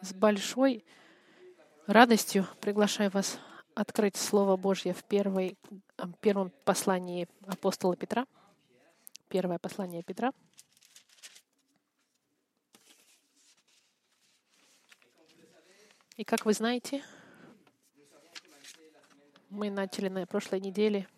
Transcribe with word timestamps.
С 0.00 0.14
большой 0.14 0.84
радостью 1.88 2.46
приглашаю 2.60 3.10
вас 3.10 3.40
открыть 3.74 4.16
Слово 4.16 4.56
Божье 4.56 4.94
в 4.94 5.02
первой, 5.02 5.58
первом 6.20 6.52
послании 6.64 7.26
апостола 7.48 7.96
Петра. 7.96 8.24
Первое 9.28 9.58
послание 9.58 10.04
Петра. 10.04 10.32
И 16.16 16.22
как 16.22 16.46
вы 16.46 16.52
знаете, 16.52 17.02
мы 19.50 19.68
начали 19.68 20.08
на 20.08 20.26
прошлой 20.26 20.60
неделе 20.60 21.08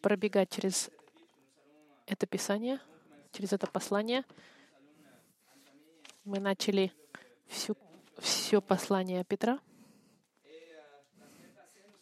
пробегать 0.00 0.50
через 0.50 0.90
это 2.06 2.26
Писание, 2.26 2.80
через 3.30 3.52
это 3.52 3.68
послание. 3.68 4.24
Мы 6.24 6.40
начали 6.40 6.92
всю, 7.52 7.76
все 8.18 8.60
послание 8.60 9.24
Петра. 9.24 9.60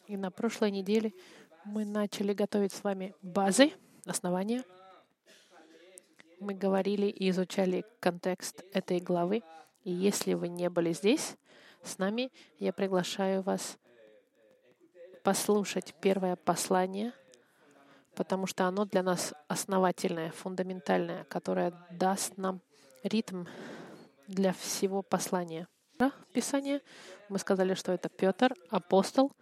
И 0.06 0.16
на 0.16 0.30
прошлой 0.30 0.70
неделе 0.70 1.12
мы 1.64 1.84
начали 1.84 2.32
готовить 2.32 2.72
с 2.72 2.82
вами 2.82 3.14
базы, 3.22 3.72
основания. 4.06 4.64
Мы 6.40 6.54
говорили 6.54 7.06
и 7.06 7.28
изучали 7.30 7.84
контекст 8.00 8.64
этой 8.72 9.00
главы. 9.00 9.42
И 9.84 9.92
если 9.92 10.34
вы 10.34 10.48
не 10.48 10.70
были 10.70 10.92
здесь 10.92 11.36
с 11.82 11.98
нами, 11.98 12.32
я 12.58 12.72
приглашаю 12.72 13.42
вас 13.42 13.78
послушать 15.22 15.94
первое 16.00 16.36
послание, 16.36 17.12
потому 18.14 18.46
что 18.46 18.64
оно 18.64 18.84
для 18.84 19.02
нас 19.02 19.34
основательное, 19.48 20.30
фундаментальное, 20.30 21.24
которое 21.24 21.72
даст 21.90 22.36
нам 22.36 22.60
ритм 23.02 23.44
для 24.30 24.52
всего 24.52 25.02
послания. 25.02 25.66
Писание. 26.32 26.80
Мы 27.28 27.38
сказали, 27.38 27.74
что 27.74 27.92
это 27.92 28.08
Петр, 28.08 28.54
апостол, 28.70 29.32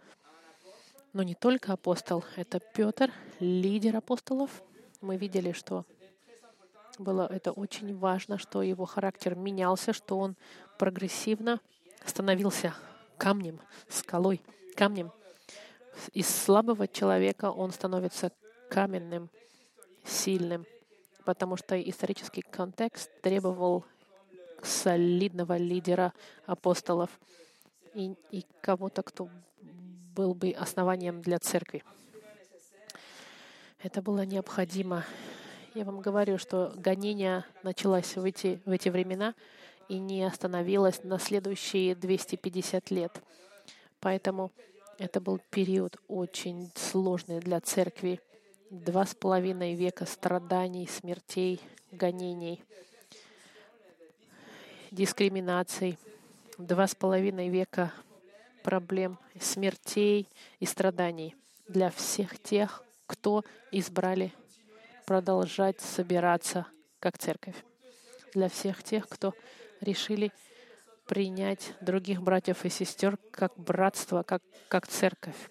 но 1.13 1.23
не 1.23 1.35
только 1.35 1.71
апостол, 1.71 2.25
это 2.35 2.59
Петр, 2.59 3.11
лидер 3.39 3.95
апостолов. 3.95 4.61
Мы 4.99 5.15
видели, 5.15 5.53
что 5.53 5.85
было 6.97 7.25
это 7.31 7.53
очень 7.53 7.97
важно, 7.97 8.37
что 8.37 8.61
его 8.61 8.85
характер 8.85 9.35
менялся, 9.35 9.93
что 9.93 10.17
он 10.17 10.35
прогрессивно 10.77 11.61
становился 12.03 12.73
камнем, 13.17 13.61
скалой, 13.87 14.41
камнем. 14.75 15.11
Из 16.13 16.27
слабого 16.27 16.87
человека 16.87 17.51
он 17.51 17.71
становится 17.71 18.33
каменным, 18.69 19.29
сильным, 20.03 20.65
потому 21.23 21.55
что 21.55 21.79
исторический 21.79 22.41
контекст 22.41 23.09
требовал 23.21 23.85
солидного 24.65 25.57
лидера 25.57 26.13
апостолов 26.45 27.09
и, 27.93 28.15
и 28.31 28.45
кого-то, 28.61 29.03
кто 29.03 29.29
был 30.15 30.33
бы 30.33 30.51
основанием 30.51 31.21
для 31.21 31.39
церкви. 31.39 31.83
Это 33.81 34.01
было 34.01 34.25
необходимо. 34.25 35.05
Я 35.73 35.85
вам 35.85 36.01
говорю, 36.01 36.37
что 36.37 36.73
гонение 36.75 37.45
началось 37.63 38.15
в 38.15 38.23
эти, 38.23 38.59
в 38.65 38.71
эти 38.71 38.89
времена 38.89 39.35
и 39.87 39.97
не 39.97 40.23
остановилось 40.23 41.03
на 41.03 41.19
следующие 41.19 41.95
250 41.95 42.91
лет. 42.91 43.21
Поэтому 43.99 44.51
это 44.97 45.21
был 45.21 45.39
период 45.49 45.97
очень 46.07 46.71
сложный 46.75 47.39
для 47.39 47.61
церкви. 47.61 48.19
Два 48.69 49.05
с 49.05 49.15
половиной 49.15 49.75
века 49.75 50.05
страданий, 50.05 50.87
смертей, 50.87 51.61
гонений— 51.91 52.63
дискриминаций, 54.91 55.97
два 56.57 56.87
с 56.87 56.95
половиной 56.95 57.49
века 57.49 57.93
проблем, 58.63 59.17
смертей 59.39 60.27
и 60.59 60.65
страданий 60.65 61.35
для 61.67 61.89
всех 61.89 62.41
тех, 62.41 62.83
кто 63.07 63.43
избрали 63.71 64.33
продолжать 65.05 65.79
собираться 65.79 66.67
как 66.99 67.17
церковь. 67.17 67.55
Для 68.33 68.49
всех 68.49 68.83
тех, 68.83 69.07
кто 69.07 69.33
решили 69.81 70.31
принять 71.07 71.73
других 71.81 72.21
братьев 72.21 72.65
и 72.65 72.69
сестер 72.69 73.17
как 73.31 73.57
братство, 73.57 74.23
как, 74.23 74.43
как 74.67 74.87
церковь. 74.87 75.49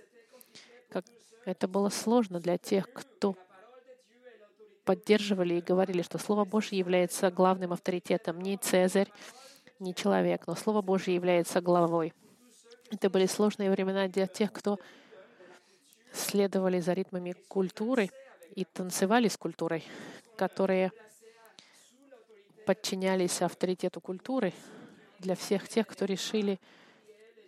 Как... 0.91 1.05
Это 1.45 1.67
было 1.67 1.89
сложно 1.89 2.39
для 2.39 2.59
тех, 2.59 2.93
кто 2.93 3.37
поддерживали 4.89 5.57
и 5.57 5.61
говорили, 5.61 6.01
что 6.01 6.17
Слово 6.17 6.47
Божье 6.47 6.79
является 6.79 7.31
главным 7.31 7.75
авторитетом. 7.75 8.41
Не 8.41 8.57
Цезарь, 8.57 9.13
не 9.81 9.95
человек, 9.95 10.47
но 10.47 10.55
Слово 10.55 10.81
Божье 10.81 11.15
является 11.15 11.61
главой. 11.61 12.15
Это 12.91 13.11
были 13.11 13.27
сложные 13.27 13.71
времена 13.71 14.09
для 14.09 14.27
тех, 14.27 14.51
кто 14.51 14.79
следовали 16.11 16.81
за 16.81 16.95
ритмами 16.95 17.35
культуры 17.49 18.09
и 18.55 18.65
танцевали 18.65 19.29
с 19.29 19.37
культурой, 19.37 19.85
которые 20.39 20.91
подчинялись 22.65 23.43
авторитету 23.43 24.01
культуры, 24.01 24.55
для 25.19 25.35
всех 25.35 25.69
тех, 25.69 25.87
кто 25.87 26.07
решили 26.07 26.59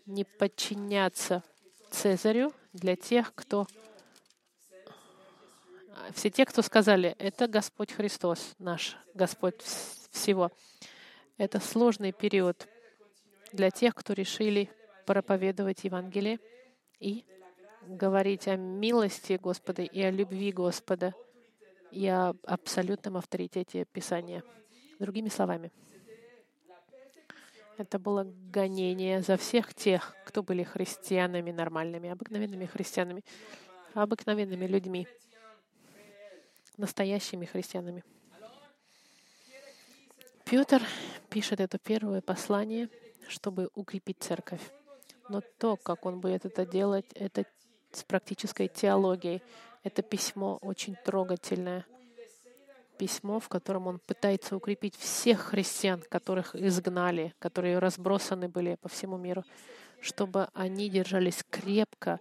не 0.04 0.24
подчиняться 0.24 1.42
Цезарю, 1.90 2.52
для 2.74 2.96
тех, 2.96 3.32
кто 3.34 3.66
все 6.14 6.30
те, 6.30 6.44
кто 6.44 6.62
сказали, 6.62 7.14
это 7.18 7.46
Господь 7.46 7.92
Христос, 7.92 8.54
наш 8.58 8.96
Господь 9.14 9.60
всего. 10.10 10.50
Это 11.36 11.60
сложный 11.60 12.12
период 12.12 12.68
для 13.52 13.70
тех, 13.70 13.94
кто 13.94 14.12
решили 14.12 14.70
проповедовать 15.06 15.84
Евангелие 15.84 16.38
и 16.98 17.24
говорить 17.86 18.46
о 18.46 18.56
милости 18.56 19.38
Господа 19.40 19.82
и 19.82 20.00
о 20.02 20.10
любви 20.10 20.52
Господа 20.52 21.14
и 21.90 22.06
о 22.06 22.34
абсолютном 22.44 23.16
авторитете 23.16 23.84
Писания. 23.86 24.44
Другими 24.98 25.28
словами, 25.28 25.72
это 27.78 27.98
было 27.98 28.30
гонение 28.50 29.22
за 29.22 29.38
всех 29.38 29.74
тех, 29.74 30.14
кто 30.26 30.42
были 30.42 30.62
христианами 30.62 31.50
нормальными, 31.50 32.10
обыкновенными 32.10 32.66
христианами, 32.66 33.24
обыкновенными 33.94 34.66
людьми, 34.66 35.08
настоящими 36.80 37.44
христианами. 37.44 38.02
Петр 40.44 40.82
пишет 41.28 41.60
это 41.60 41.78
первое 41.78 42.20
послание, 42.22 42.88
чтобы 43.28 43.70
укрепить 43.74 44.18
церковь. 44.18 44.62
Но 45.28 45.42
то, 45.58 45.76
как 45.76 46.06
он 46.06 46.20
будет 46.20 46.44
это 46.44 46.66
делать, 46.66 47.06
это 47.14 47.44
с 47.92 48.02
практической 48.02 48.66
теологией. 48.66 49.42
Это 49.84 50.02
письмо 50.02 50.58
очень 50.60 50.96
трогательное. 51.04 51.86
Письмо, 52.98 53.38
в 53.38 53.48
котором 53.48 53.86
он 53.86 53.98
пытается 54.00 54.56
укрепить 54.56 54.96
всех 54.96 55.40
христиан, 55.40 56.02
которых 56.02 56.56
изгнали, 56.56 57.32
которые 57.38 57.78
разбросаны 57.78 58.48
были 58.48 58.74
по 58.74 58.88
всему 58.88 59.16
миру, 59.16 59.44
чтобы 60.00 60.48
они 60.52 60.90
держались 60.90 61.44
крепко 61.48 62.18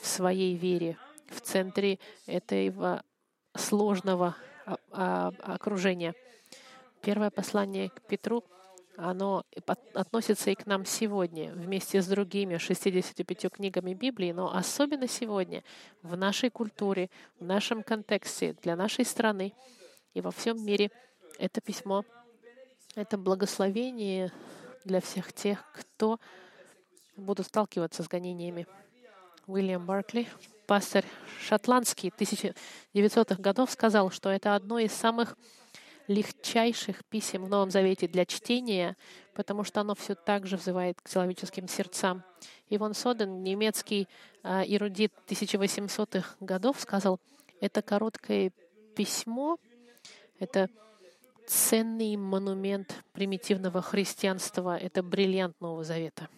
в 0.00 0.06
своей 0.06 0.56
вере, 0.56 0.96
в 1.28 1.40
центре 1.40 1.98
этого 2.26 3.04
сложного 3.54 4.36
а, 4.66 4.76
а, 4.90 5.32
окружения. 5.42 6.14
Первое 7.00 7.30
послание 7.30 7.90
к 7.90 8.00
Петру, 8.02 8.44
оно 8.96 9.44
относится 9.94 10.50
и 10.50 10.54
к 10.54 10.66
нам 10.66 10.84
сегодня, 10.84 11.52
вместе 11.52 12.00
с 12.00 12.06
другими 12.06 12.58
65 12.58 13.50
книгами 13.50 13.94
Библии, 13.94 14.32
но 14.32 14.54
особенно 14.54 15.08
сегодня, 15.08 15.64
в 16.02 16.16
нашей 16.16 16.50
культуре, 16.50 17.10
в 17.40 17.44
нашем 17.44 17.82
контексте, 17.82 18.54
для 18.62 18.76
нашей 18.76 19.04
страны 19.04 19.54
и 20.14 20.20
во 20.20 20.30
всем 20.30 20.64
мире. 20.64 20.90
Это 21.38 21.60
письмо, 21.60 22.04
это 22.94 23.16
благословение 23.16 24.30
для 24.84 25.00
всех 25.00 25.32
тех, 25.32 25.64
кто 25.72 26.20
будут 27.16 27.46
сталкиваться 27.46 28.02
с 28.02 28.08
гонениями. 28.08 28.66
Уильям 29.46 29.86
Баркли, 29.86 30.28
пастор 30.66 31.04
шотландский 31.40 32.10
1900-х 32.10 33.42
годов, 33.42 33.70
сказал, 33.70 34.10
что 34.10 34.30
это 34.30 34.54
одно 34.54 34.78
из 34.78 34.92
самых 34.92 35.36
легчайших 36.08 37.04
писем 37.06 37.44
в 37.44 37.48
Новом 37.48 37.70
Завете 37.70 38.08
для 38.08 38.26
чтения, 38.26 38.96
потому 39.34 39.64
что 39.64 39.80
оно 39.80 39.94
все 39.94 40.14
так 40.14 40.46
же 40.46 40.56
взывает 40.56 41.00
к 41.00 41.08
человеческим 41.08 41.68
сердцам. 41.68 42.22
Иван 42.68 42.94
Соден, 42.94 43.42
немецкий 43.42 44.08
э, 44.42 44.62
эрудит 44.66 45.12
1800-х 45.28 46.36
годов, 46.40 46.80
сказал, 46.80 47.20
это 47.60 47.82
короткое 47.82 48.52
письмо, 48.96 49.58
это 50.38 50.68
ценный 51.46 52.16
монумент 52.16 53.04
примитивного 53.12 53.82
христианства, 53.82 54.76
это 54.76 55.02
бриллиант 55.02 55.60
Нового 55.60 55.84
Завета. 55.84 56.28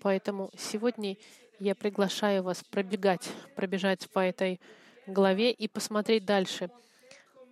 Поэтому 0.00 0.50
сегодня 0.56 1.16
я 1.60 1.74
приглашаю 1.74 2.42
вас 2.42 2.64
пробегать, 2.64 3.30
пробежать 3.54 4.08
по 4.10 4.20
этой 4.20 4.60
главе 5.06 5.52
и 5.52 5.68
посмотреть 5.68 6.24
дальше. 6.24 6.70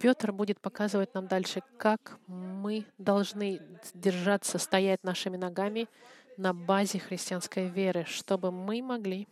Петр 0.00 0.32
будет 0.32 0.60
показывать 0.60 1.12
нам 1.14 1.26
дальше, 1.26 1.62
как 1.76 2.19
мы 2.26 2.87
должны 2.96 3.60
держаться, 3.94 4.58
стоять 4.58 5.05
нашими 5.05 5.37
ногами 5.37 5.88
на 6.37 6.55
базе 6.55 6.99
христианской 6.99 7.69
веры, 7.69 8.05
чтобы 8.05 8.50
мы 8.50 8.81
могли 8.81 9.28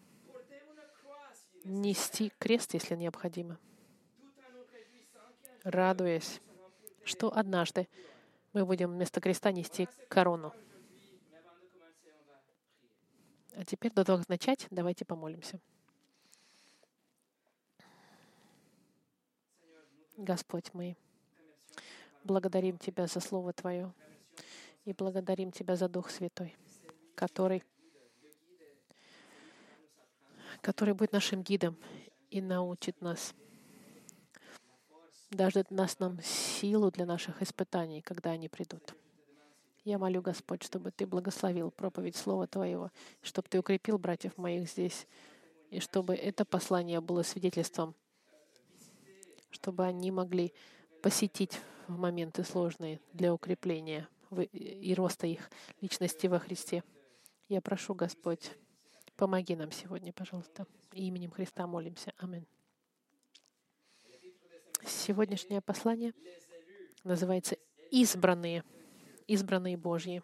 нести 1.65 2.33
крест, 2.39 2.75
если 2.75 2.97
необходимо, 2.97 3.59
радуясь, 5.65 6.41
что 7.05 7.35
однажды 7.35 7.89
мы 8.53 8.67
будем 8.67 8.91
вместо 8.91 9.21
креста 9.21 9.53
нести 9.53 9.89
корону. 10.09 10.53
А 13.57 13.65
теперь 13.65 13.91
до 13.91 14.05
того, 14.05 14.19
как 14.19 14.29
начать, 14.29 14.67
давайте 14.71 15.07
помолимся. 15.07 15.59
Господь, 20.19 20.75
мы 20.75 20.95
благодарим 22.23 22.77
Тебя 22.77 23.07
за 23.07 23.21
Слово 23.21 23.55
Твое 23.55 23.95
и 24.85 24.93
благодарим 24.93 25.53
Тебя 25.53 25.75
за 25.75 25.89
Дух 25.89 26.11
Святой, 26.11 26.55
который, 27.15 27.65
который 30.61 30.93
будет 30.93 31.13
нашим 31.13 31.43
гидом 31.43 31.79
и 32.31 32.43
научит 32.43 33.01
нас, 33.01 33.35
даже 35.31 35.65
нас 35.71 35.99
нам 35.99 36.21
силу 36.23 36.91
для 36.91 37.07
наших 37.07 37.41
испытаний, 37.41 38.03
когда 38.03 38.33
они 38.33 38.51
придут. 38.51 38.95
Я 39.87 39.99
молю, 39.99 40.21
Господь, 40.21 40.63
чтобы 40.63 40.91
Ты 40.91 41.07
благословил 41.07 41.71
проповедь 41.71 42.17
Слова 42.17 42.47
Твоего, 42.47 42.91
чтобы 43.23 43.49
Ты 43.49 43.59
укрепил 43.59 43.97
братьев 43.99 44.37
моих 44.37 44.69
здесь, 44.69 45.07
и 45.71 45.81
чтобы 45.81 46.15
это 46.15 46.45
послание 46.45 47.01
было 47.01 47.23
свидетельством 47.23 47.95
чтобы 49.57 49.85
они 49.85 50.11
могли 50.11 50.53
посетить 51.03 51.59
в 51.89 51.99
моменты 51.99 52.45
сложные 52.45 53.01
для 53.13 53.33
укрепления 53.33 54.07
и 54.53 54.95
роста 54.95 55.27
их 55.27 55.51
личности 55.81 56.27
во 56.27 56.39
Христе. 56.39 56.85
Я 57.49 57.63
прошу, 57.63 57.95
Господь, 57.95 58.51
помоги 59.17 59.57
нам 59.57 59.73
сегодня, 59.73 60.13
пожалуйста. 60.13 60.67
И 60.93 61.07
именем 61.07 61.31
Христа 61.31 61.67
молимся. 61.67 62.13
Аминь. 62.19 62.47
Сегодняшнее 64.85 65.63
послание 65.63 66.13
называется 67.03 67.57
«Избранные», 67.91 68.63
«Избранные 69.27 69.77
Божьи». 69.77 70.23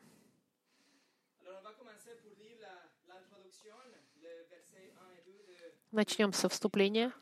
Начнем 5.90 6.32
со 6.32 6.48
вступления, 6.48 7.12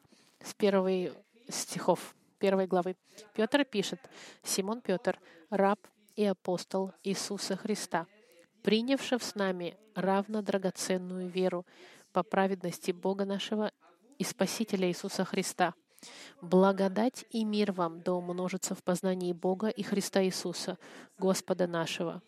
с 0.41 0.55
первой 0.55 1.13
стихов 1.49 2.15
первой 2.41 2.67
главы. 2.67 2.97
Петр 3.35 3.65
пишет, 3.65 4.01
Симон 4.43 4.81
Петр, 4.81 5.21
раб 5.51 5.79
и 6.17 6.25
апостол 6.25 6.93
Иисуса 7.05 7.55
Христа, 7.55 8.07
принявший 8.63 9.21
с 9.21 9.35
нами 9.35 9.77
равно 9.95 10.43
драгоценную 10.43 11.29
веру 11.29 11.67
по 12.13 12.23
праведности 12.23 12.91
Бога 12.91 13.25
нашего 13.25 13.71
и 14.19 14.25
Спасителя 14.25 14.89
Иисуса 14.89 15.25
Христа. 15.25 15.75
Благодать 16.41 17.25
и 17.31 17.45
мир 17.45 17.73
вам 17.73 18.01
да 18.03 18.15
умножится 18.15 18.75
в 18.75 18.83
познании 18.83 19.33
Бога 19.33 19.69
и 19.69 19.83
Христа 19.83 20.25
Иисуса, 20.25 20.79
Господа 21.19 21.67
нашего. 21.67 22.23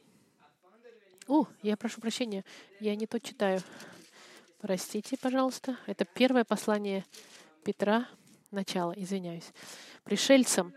О, 1.29 1.47
я 1.63 1.77
прошу 1.77 2.01
прощения, 2.01 2.45
я 2.81 2.95
не 2.97 3.07
то 3.07 3.19
читаю. 3.21 3.61
Простите, 4.61 5.17
пожалуйста. 5.17 5.77
Это 5.87 6.05
первое 6.05 6.45
послание 6.45 7.05
Петра, 7.65 8.07
начало, 8.51 8.93
извиняюсь. 8.93 9.53
Пришельцам, 10.05 10.75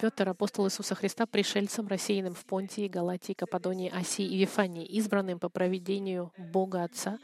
Петр, 0.00 0.28
апостол 0.28 0.66
Иисуса 0.66 0.94
Христа, 0.94 1.26
пришельцам, 1.26 1.86
рассеянным 1.86 2.34
в 2.34 2.44
Понтии, 2.46 2.88
Галатии, 2.88 3.34
Каппадонии, 3.34 3.92
Асии 3.94 4.24
и 4.24 4.38
Вифании, 4.38 4.86
избранным 4.86 5.38
по 5.38 5.50
проведению 5.50 6.32
Бога 6.38 6.84
Отца, 6.84 7.18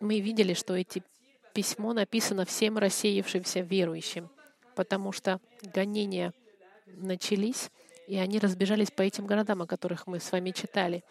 мы 0.00 0.18
видели, 0.20 0.54
что 0.54 0.74
эти 0.74 1.02
письмо 1.52 1.92
написано 1.92 2.44
всем 2.44 2.78
рассеявшимся 2.78 3.60
верующим, 3.60 4.28
потому 4.74 5.12
что 5.12 5.40
гонения 5.62 6.32
начались, 6.86 7.70
и 8.06 8.16
они 8.16 8.38
разбежались 8.38 8.90
по 8.90 9.02
этим 9.02 9.26
городам, 9.26 9.62
о 9.62 9.66
которых 9.66 10.06
мы 10.06 10.20
с 10.20 10.32
вами 10.32 10.50
читали. 10.50 11.04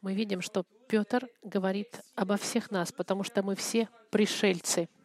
Мы 0.00 0.14
видим, 0.14 0.42
что 0.42 0.64
Петр 0.88 1.26
говорит 1.42 2.00
обо 2.14 2.36
всех 2.36 2.70
нас, 2.70 2.92
потому 2.92 3.24
что 3.24 3.42
мы 3.42 3.56
все 3.56 3.88
пришельцы— 4.10 4.88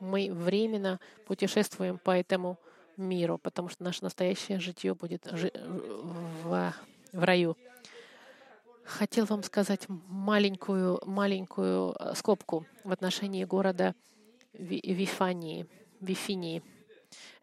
мы 0.00 0.30
временно 0.32 0.98
путешествуем 1.26 1.98
по 1.98 2.10
этому 2.10 2.58
миру, 2.96 3.38
потому 3.38 3.68
что 3.68 3.84
наше 3.84 4.02
настоящее 4.02 4.58
житие 4.58 4.94
будет 4.94 5.26
в, 5.30 6.74
в 7.12 7.24
раю. 7.24 7.56
Хотел 8.90 9.24
вам 9.24 9.44
сказать 9.44 9.86
маленькую, 9.88 11.00
маленькую 11.06 11.94
э, 11.98 12.14
скобку 12.16 12.66
в 12.82 12.90
отношении 12.90 13.44
города 13.44 13.94
Вифании. 14.52 15.66
Вифинии. 16.00 16.62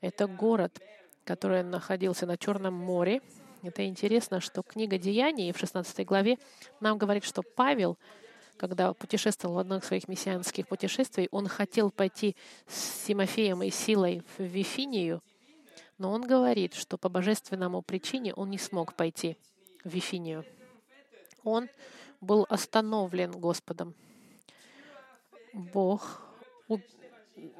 Это 0.01 0.27
город, 0.27 0.77
который 1.23 1.63
находился 1.63 2.25
на 2.25 2.38
Черном 2.38 2.73
море. 2.73 3.21
Это 3.63 3.85
интересно, 3.85 4.41
что 4.41 4.61
книга 4.61 4.97
Деяний 4.97 5.53
в 5.53 5.57
16 5.57 6.05
главе 6.05 6.38
нам 6.81 6.97
говорит, 6.97 7.23
что 7.23 7.41
Павел 7.41 7.97
когда 8.57 8.94
путешествовал 8.94 9.55
в 9.55 9.59
одном 9.59 9.79
из 9.79 9.85
своих 9.85 10.07
мессианских 10.07 10.67
путешествий, 10.67 11.27
он 11.29 11.47
хотел 11.47 11.91
пойти 11.91 12.35
с 12.65 13.05
Тимофеем 13.05 13.61
и 13.61 13.69
Силой 13.69 14.23
в 14.38 14.41
Вифинию, 14.41 15.21
но 15.99 16.11
он 16.11 16.23
говорит, 16.23 16.73
что 16.73 16.97
по 16.97 17.07
божественному 17.07 17.83
причине 17.83 18.33
он 18.33 18.49
не 18.49 18.57
смог 18.57 18.95
пойти 18.95 19.38
в 19.83 19.89
Вифинию. 19.89 20.44
Он 21.47 21.69
был 22.19 22.45
остановлен 22.49 23.31
Господом. 23.31 23.94
Бог 25.53 26.21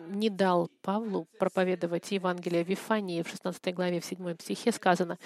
не 0.08 0.30
дал 0.30 0.70
Павлу 0.82 1.28
проповедовать 1.40 2.12
Евангелие 2.12 2.64
Вифании. 2.64 3.22
В 3.22 3.30
16 3.30 3.74
главе, 3.74 4.02
в 4.02 4.06
7 4.06 4.36
стихе 4.40 4.72
сказано, 4.72 5.18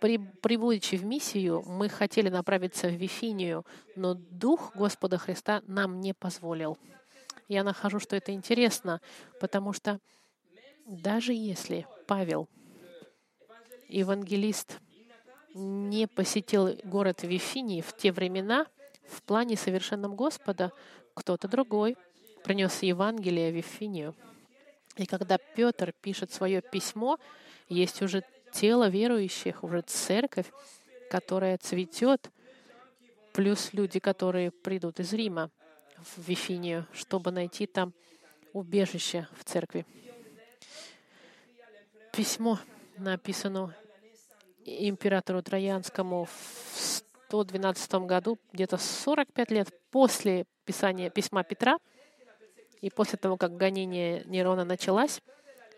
при, 0.00 0.18
прибудучи 0.18 0.96
в 0.96 1.04
миссию, 1.04 1.64
мы 1.66 1.88
хотели 1.88 2.28
направиться 2.28 2.88
в 2.88 2.94
Вифинию, 2.94 3.66
но 3.96 4.14
Дух 4.14 4.76
Господа 4.76 5.18
Христа 5.18 5.62
нам 5.66 6.00
не 6.00 6.14
позволил. 6.14 6.78
Я 7.48 7.64
нахожу, 7.64 7.98
что 7.98 8.14
это 8.14 8.32
интересно, 8.32 9.00
потому 9.40 9.72
что 9.72 9.98
даже 10.86 11.32
если 11.32 11.86
Павел, 12.06 12.48
евангелист, 13.88 14.78
не 15.58 16.06
посетил 16.06 16.76
город 16.84 17.22
Вифинии 17.22 17.80
в 17.80 17.96
те 17.96 18.12
времена, 18.12 18.66
в 19.08 19.22
плане 19.22 19.56
совершенном 19.56 20.14
Господа, 20.14 20.72
кто-то 21.14 21.48
другой 21.48 21.96
принес 22.44 22.82
Евангелие 22.82 23.50
в 23.50 23.56
Вифинию. 23.56 24.14
И 24.96 25.06
когда 25.06 25.38
Петр 25.38 25.92
пишет 26.00 26.32
свое 26.32 26.60
письмо, 26.60 27.18
есть 27.68 28.02
уже 28.02 28.22
тело 28.52 28.88
верующих, 28.88 29.64
уже 29.64 29.82
церковь, 29.82 30.46
которая 31.10 31.58
цветет, 31.58 32.30
плюс 33.32 33.72
люди, 33.72 33.98
которые 33.98 34.50
придут 34.50 35.00
из 35.00 35.12
Рима 35.12 35.50
в 35.96 36.28
Вифинию, 36.28 36.86
чтобы 36.92 37.30
найти 37.30 37.66
там 37.66 37.92
убежище 38.52 39.26
в 39.38 39.44
церкви. 39.44 39.84
Письмо 42.12 42.58
написано 42.96 43.74
императору 44.88 45.42
Троянскому 45.42 46.26
в 46.26 46.32
112 47.28 47.94
году, 48.06 48.38
где-то 48.52 48.76
45 48.78 49.50
лет 49.50 49.68
после 49.90 50.44
писания 50.64 51.10
письма 51.10 51.44
Петра, 51.44 51.78
и 52.80 52.90
после 52.90 53.18
того, 53.18 53.36
как 53.36 53.56
гонение 53.56 54.22
Нерона 54.26 54.64
началось, 54.64 55.20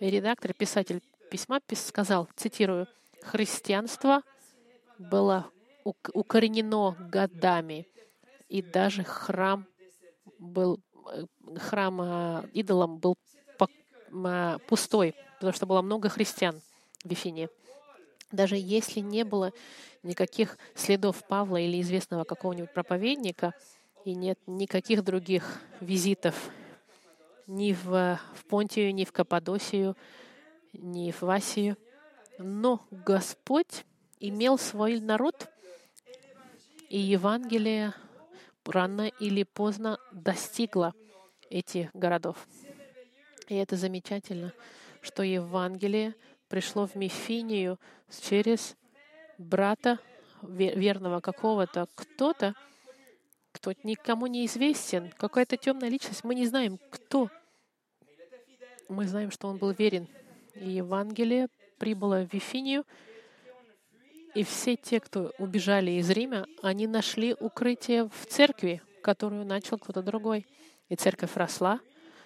редактор, 0.00 0.52
писатель 0.52 1.02
письма 1.30 1.60
сказал, 1.74 2.28
цитирую, 2.36 2.86
«Христианство 3.22 4.22
было 4.98 5.50
укоренено 5.84 6.96
годами, 6.98 7.86
и 8.48 8.62
даже 8.62 9.04
храм 9.04 9.66
был, 10.38 10.80
э, 11.12 11.24
храм 11.56 12.00
э, 12.02 12.48
идолом 12.52 12.98
был 12.98 13.16
э, 13.58 14.58
пустой, 14.66 15.14
потому 15.34 15.52
что 15.52 15.66
было 15.66 15.82
много 15.82 16.08
христиан 16.08 16.60
в 17.04 17.08
Вифине. 17.08 17.48
Даже 18.32 18.56
если 18.56 19.00
не 19.00 19.24
было 19.24 19.52
никаких 20.02 20.58
следов 20.74 21.26
Павла 21.26 21.56
или 21.56 21.80
известного 21.80 22.24
какого-нибудь 22.24 22.72
проповедника, 22.72 23.54
и 24.04 24.14
нет 24.14 24.38
никаких 24.46 25.04
других 25.04 25.60
визитов 25.80 26.50
ни 27.46 27.72
в, 27.72 28.18
в 28.34 28.44
Понтию, 28.46 28.94
ни 28.94 29.04
в 29.04 29.12
Каппадосию, 29.12 29.96
ни 30.72 31.10
в 31.10 31.22
Асию. 31.24 31.76
Но 32.38 32.86
Господь 32.90 33.84
имел 34.18 34.56
свой 34.56 35.00
народ, 35.00 35.48
и 36.88 36.98
Евангелие 36.98 37.92
рано 38.64 39.08
или 39.20 39.42
поздно 39.42 39.98
достигло 40.12 40.94
этих 41.50 41.90
городов. 41.92 42.36
И 43.48 43.56
это 43.56 43.76
замечательно, 43.76 44.52
что 45.02 45.22
Евангелие 45.22 46.14
пришло 46.50 46.86
в 46.86 46.96
Мифинию 46.96 47.78
через 48.10 48.76
брата 49.38 49.98
верного 50.42 51.20
какого-то, 51.20 51.86
кто-то, 51.94 52.54
кто 53.52 53.72
никому 53.84 54.26
не 54.26 54.44
известен, 54.46 55.10
какая-то 55.16 55.56
темная 55.56 55.88
личность. 55.88 56.24
Мы 56.24 56.34
не 56.34 56.46
знаем, 56.46 56.78
кто. 56.90 57.30
Мы 58.88 59.06
знаем, 59.06 59.30
что 59.30 59.46
он 59.46 59.58
был 59.58 59.70
верен. 59.70 60.08
И 60.56 60.70
Евангелие 60.70 61.48
прибыло 61.78 62.26
в 62.26 62.34
Вифинию, 62.34 62.84
и 64.34 64.42
все 64.44 64.76
те, 64.76 65.00
кто 65.00 65.32
убежали 65.38 65.92
из 65.92 66.10
Рима, 66.10 66.46
они 66.62 66.86
нашли 66.86 67.34
укрытие 67.38 68.08
в 68.08 68.26
церкви, 68.26 68.82
которую 69.02 69.44
начал 69.46 69.78
кто-то 69.78 70.02
другой. 70.02 70.46
И 70.88 70.96
церковь 70.96 71.36
росла, 71.36 71.80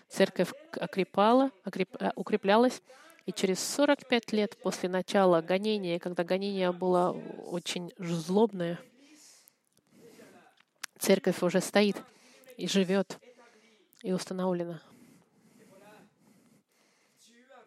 церковь 0.09 0.51
окрепала, 0.73 1.51
окреп, 1.65 1.95
э, 2.01 2.11
укреплялась, 2.15 2.83
и 3.27 3.33
через 3.33 3.59
45 3.61 4.33
лет 4.33 4.57
после 4.59 4.89
начала 4.89 5.41
гонения, 5.41 5.99
когда 5.99 6.25
гонение 6.25 6.73
было 6.73 7.11
очень 7.11 7.93
злобное, 7.99 8.79
церковь 10.99 11.43
уже 11.43 11.61
стоит 11.61 11.97
и 12.57 12.69
живет, 12.69 13.19
и 14.03 14.13
установлена. 14.13 14.83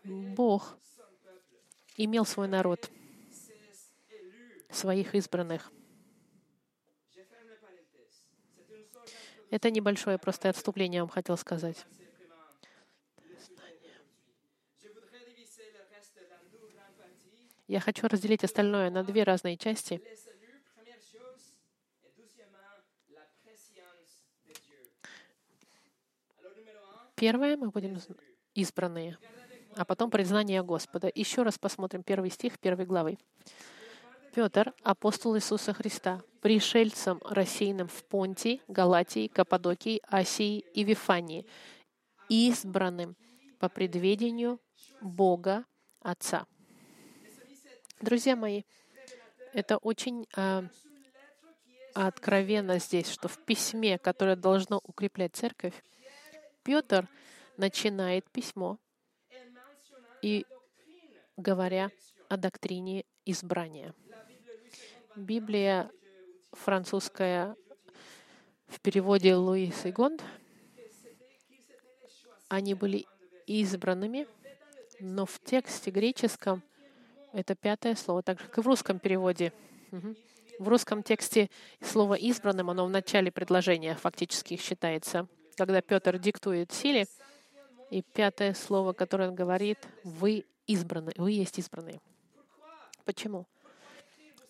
Бог 0.04 0.78
имел 1.98 2.26
свой 2.26 2.48
народ, 2.48 2.90
своих 4.70 5.16
избранных. 5.16 5.72
Это 9.50 9.72
небольшое 9.72 10.18
просто 10.18 10.50
отступление, 10.50 10.98
я 10.98 11.04
вам 11.04 11.10
хотел 11.10 11.38
сказать. 11.38 11.86
Я 17.68 17.82
хочу 17.82 18.08
разделить 18.08 18.44
остальное 18.44 18.90
на 18.90 19.04
две 19.04 19.24
разные 19.24 19.58
части. 19.58 20.02
Первое 27.16 27.58
мы 27.58 27.70
будем 27.72 28.00
избранные, 28.54 29.18
а 29.76 29.86
потом 29.86 30.12
признание 30.12 30.64
Господа. 30.64 31.12
Еще 31.14 31.42
раз 31.42 31.58
посмотрим 31.58 32.04
первый 32.04 32.30
стих 32.30 32.60
первой 32.60 32.86
главы. 32.86 33.18
Петр, 34.34 34.72
апостол 34.84 35.36
Иисуса 35.36 35.74
Христа, 35.74 36.22
пришельцем 36.42 37.20
рассеянным 37.26 37.88
в 37.88 38.04
Понтии, 38.06 38.62
Галатии, 38.68 39.28
Каппадокии, 39.28 40.00
Асии 40.08 40.60
и 40.60 40.84
Вифании, 40.84 41.48
избранным 42.30 43.18
по 43.58 43.68
предведению 43.68 44.62
Бога 45.02 45.66
Отца. 46.02 46.46
Друзья 48.00 48.36
мои, 48.36 48.62
это 49.54 49.78
очень 49.78 50.28
э, 50.36 50.62
откровенно 51.96 52.78
здесь, 52.78 53.10
что 53.10 53.28
в 53.28 53.40
письме, 53.40 53.98
которое 53.98 54.36
должно 54.36 54.80
укреплять 54.84 55.36
церковь, 55.36 55.74
Петр 56.62 57.08
начинает 57.58 58.30
письмо 58.30 58.78
и 60.22 60.46
говоря 61.38 61.90
о 62.30 62.38
доктрине 62.38 63.04
избрания. 63.26 63.96
Библия 65.16 65.90
французская 66.52 67.56
в 68.68 68.80
переводе 68.80 69.34
Луис 69.34 69.86
и 69.86 69.92
Гонд, 69.92 70.24
они 72.48 72.76
были 72.76 73.08
избранными, 73.48 74.28
но 75.00 75.26
в 75.26 75.40
тексте 75.40 75.90
греческом— 75.90 76.62
это 77.34 77.56
пятое 77.56 77.96
слово, 77.96 78.24
так 78.24 78.40
же, 78.40 78.46
как 78.46 78.58
и 78.58 78.62
в 78.62 78.68
русском 78.68 79.00
переводе. 79.00 79.54
В 80.60 80.68
русском 80.68 81.04
тексте 81.04 81.50
слово 81.82 82.16
«избранным», 82.16 82.70
оно 82.70 82.86
в 82.86 82.90
начале 82.90 83.32
предложения 83.32 83.96
фактически 83.96 84.58
считается. 84.58 85.28
Когда 85.56 85.82
Петр 85.82 86.18
диктует 86.18 86.72
силе, 86.72 87.06
и 87.90 88.02
пятое 88.02 88.54
слово, 88.54 88.94
которое 88.94 89.30
он 89.30 89.36
говорит, 89.36 89.88
«вы 90.04 90.46
избраны», 90.66 91.14
«вы 91.18 91.32
есть 91.32 91.60
избранные». 91.60 92.02
Почему? 93.06 93.48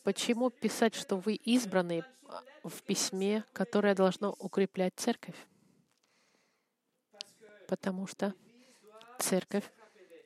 Почему 0.03 0.49
писать, 0.49 0.95
что 0.95 1.17
вы 1.17 1.35
избраны 1.35 2.03
в 2.63 2.81
письме, 2.83 3.43
которое 3.53 3.93
должно 3.93 4.33
укреплять 4.39 4.93
церковь? 4.95 5.35
Потому 7.67 8.07
что 8.07 8.33
церковь 9.19 9.69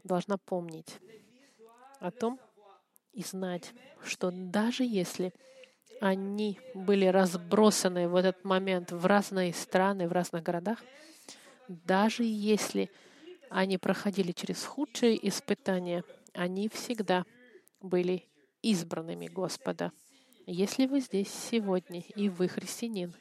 должна 0.03 0.38
помнить 0.38 1.00
о 2.01 2.12
том, 2.12 2.39
и 3.13 3.24
знать, 3.24 3.74
что 4.03 4.31
даже 4.31 4.84
если 4.84 5.34
они 6.00 6.60
были 6.74 7.05
разбросаны 7.05 8.08
в 8.08 8.15
этот 8.15 8.43
момент 8.43 8.91
в 8.91 9.05
разные 9.05 9.53
страны, 9.53 10.08
в 10.08 10.12
разных 10.12 10.43
городах, 10.43 10.79
даже 11.67 12.24
если 12.24 12.89
они 13.50 13.77
проходили 13.77 14.31
через 14.31 14.65
худшие 14.65 15.27
испытания, 15.27 16.03
они 16.34 16.70
всегда 16.70 17.25
были 17.81 18.24
избранными 18.62 19.27
Господа. 19.27 19.91
Если 20.48 20.88
вы 20.88 21.01
здесь 21.01 21.31
сегодня 21.31 22.01
и 22.15 22.29
вы 22.29 22.48
христианин, 22.48 23.13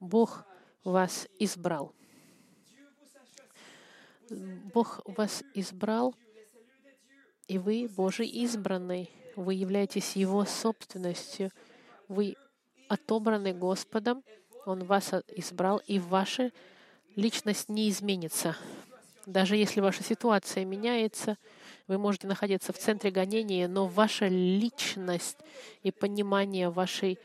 Бог 0.00 0.44
вас 0.84 1.28
избрал. 1.38 1.94
Бог 4.30 5.00
вас 5.06 5.42
избрал, 5.54 6.14
и 7.48 7.58
вы 7.58 7.88
Божий 7.96 8.28
избранный. 8.28 9.10
Вы 9.34 9.54
являетесь 9.54 10.16
Его 10.16 10.44
собственностью. 10.44 11.50
Вы 12.06 12.36
отобраны 12.88 13.52
Господом. 13.54 14.22
Он 14.66 14.84
вас 14.84 15.12
избрал, 15.28 15.82
и 15.86 15.98
ваша 15.98 16.52
личность 17.16 17.68
не 17.68 17.88
изменится. 17.88 18.56
Даже 19.24 19.56
если 19.56 19.80
ваша 19.80 20.02
ситуация 20.02 20.64
меняется, 20.64 21.36
вы 21.86 21.98
можете 21.98 22.26
находиться 22.26 22.72
в 22.72 22.78
центре 22.78 23.10
гонения, 23.10 23.66
но 23.66 23.86
ваша 23.86 24.28
личность 24.28 25.38
и 25.82 25.90
понимание 25.90 26.70
вашей 26.70 27.18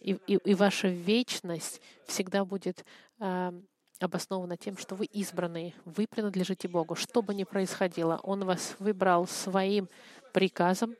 и, 0.00 0.12
и, 0.26 0.34
и 0.34 0.54
ваша 0.54 0.88
вечность 0.88 1.80
всегда 2.06 2.44
будет 2.44 2.84
э, 3.18 3.52
обоснована 4.00 4.56
тем, 4.56 4.76
что 4.76 4.94
вы 4.94 5.06
избранные, 5.06 5.74
вы 5.84 6.06
принадлежите 6.06 6.68
Богу. 6.68 6.94
Что 6.94 7.22
бы 7.22 7.34
ни 7.34 7.44
происходило, 7.44 8.20
Он 8.22 8.44
вас 8.44 8.76
выбрал 8.78 9.26
своим 9.26 9.88
приказом, 10.32 10.94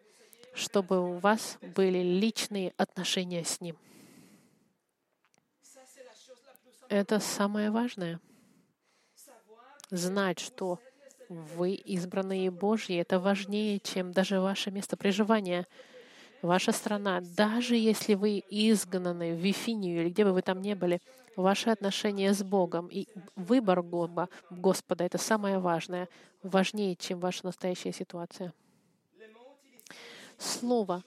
чтобы 0.54 1.00
у 1.00 1.18
вас 1.18 1.58
были 1.74 1.98
личные 1.98 2.72
отношения 2.76 3.44
с 3.44 3.60
Ним. 3.60 3.76
Это 6.88 7.20
самое 7.20 7.70
важное. 7.70 8.20
Знать, 9.90 10.38
что 10.38 10.78
вы 11.28 11.74
избранные 11.74 12.50
Божьи, 12.50 12.96
это 12.96 13.20
важнее, 13.20 13.78
чем 13.80 14.12
даже 14.12 14.40
ваше 14.40 14.70
место 14.70 14.96
проживания, 14.96 15.66
ваша 16.42 16.72
страна. 16.72 17.20
Даже 17.36 17.76
если 17.76 18.14
вы 18.14 18.42
изгнаны 18.48 19.34
в 19.34 19.38
Вифинию 19.38 20.02
или 20.02 20.10
где 20.10 20.24
бы 20.24 20.32
вы 20.32 20.42
там 20.42 20.60
не 20.62 20.74
были, 20.74 21.00
ваши 21.42 21.70
отношения 21.70 22.32
с 22.32 22.42
Богом 22.42 22.88
и 22.88 23.06
выбор 23.36 23.82
Господа— 24.50 25.04
это 25.06 25.18
самое 25.18 25.58
важное, 25.58 26.08
важнее, 26.42 26.96
чем 26.96 27.20
ваша 27.20 27.46
настоящая 27.46 27.92
ситуация 27.92 28.52
слово 30.38 31.04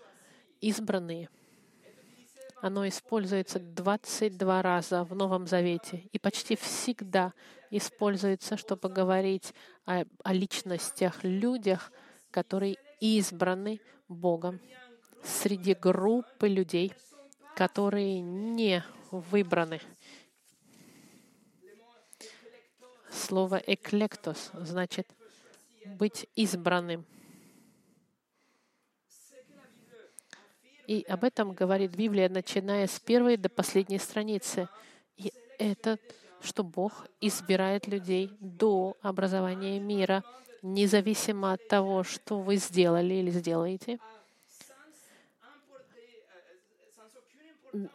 «избранные». 0.60 1.30
Оно 2.62 2.88
используется 2.88 3.60
22 3.60 4.62
раза 4.62 5.04
в 5.04 5.16
Новом 5.16 5.48
Завете 5.48 6.04
и 6.12 6.20
почти 6.20 6.56
всегда 6.56 7.34
используется, 7.72 8.56
чтобы 8.56 8.88
говорить 8.90 9.54
о, 9.86 10.04
о 10.24 10.34
личностях, 10.34 11.24
людях, 11.24 11.92
которые 12.30 12.78
избраны 13.00 13.82
Богом 14.08 14.60
среди 15.24 15.74
группы 15.74 16.48
людей, 16.48 16.94
которые 17.56 18.22
не 18.22 18.84
выбраны. 19.10 19.82
Слово 23.12 23.62
«эклектос» 23.68 24.51
значит 24.53 25.08
быть 25.98 26.27
избранным. 26.36 27.06
И 30.88 31.03
об 31.08 31.24
этом 31.24 31.53
говорит 31.53 31.96
Библия, 31.96 32.30
начиная 32.30 32.88
с 32.88 33.00
первой 33.00 33.38
до 33.38 33.50
последней 33.50 34.00
страницы. 34.00 34.68
И 35.18 35.34
это, 35.58 36.00
что 36.41 36.63
Бог 36.63 37.06
избирает 37.20 37.88
людей 37.88 38.32
до 38.39 38.98
образования 39.01 39.80
мира, 39.80 40.24
независимо 40.62 41.53
от 41.53 41.68
того, 41.68 42.03
что 42.03 42.39
вы 42.39 42.56
сделали 42.56 43.15
или 43.15 43.30
сделаете. 43.30 44.00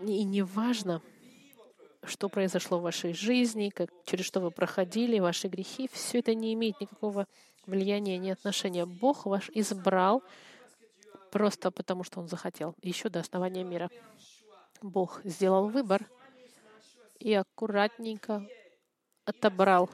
И 0.01 0.25
не 0.25 0.43
важно, 0.43 1.03
что 2.09 2.29
произошло 2.29 2.79
в 2.79 2.83
вашей 2.83 3.13
жизни, 3.13 3.71
как, 3.71 3.91
через 4.05 4.25
что 4.25 4.41
вы 4.41 4.51
проходили, 4.51 5.19
ваши 5.19 5.49
грехи, 5.49 5.89
все 5.93 6.19
это 6.19 6.35
не 6.35 6.55
имеет 6.55 6.81
никакого 6.81 7.27
влияние, 7.67 8.19
не 8.19 8.31
отношение. 8.31 8.87
Бог 8.87 9.27
ваш 9.27 9.51
избрал 9.55 10.23
просто 11.31 11.71
потому, 11.71 12.05
что 12.05 12.21
Он 12.21 12.29
захотел, 12.29 12.75
еще 12.83 13.09
до 13.09 13.21
основания 13.21 13.65
мира. 13.65 13.91
Бог 14.83 15.21
сделал 15.25 15.69
выбор 15.69 16.07
и 17.19 17.35
аккуратненько 17.35 18.47
отобрал, 19.25 19.91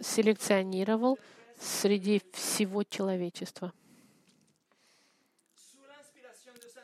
селекционировал 0.00 1.18
среди 1.58 2.22
всего 2.32 2.82
человечества. 2.82 3.72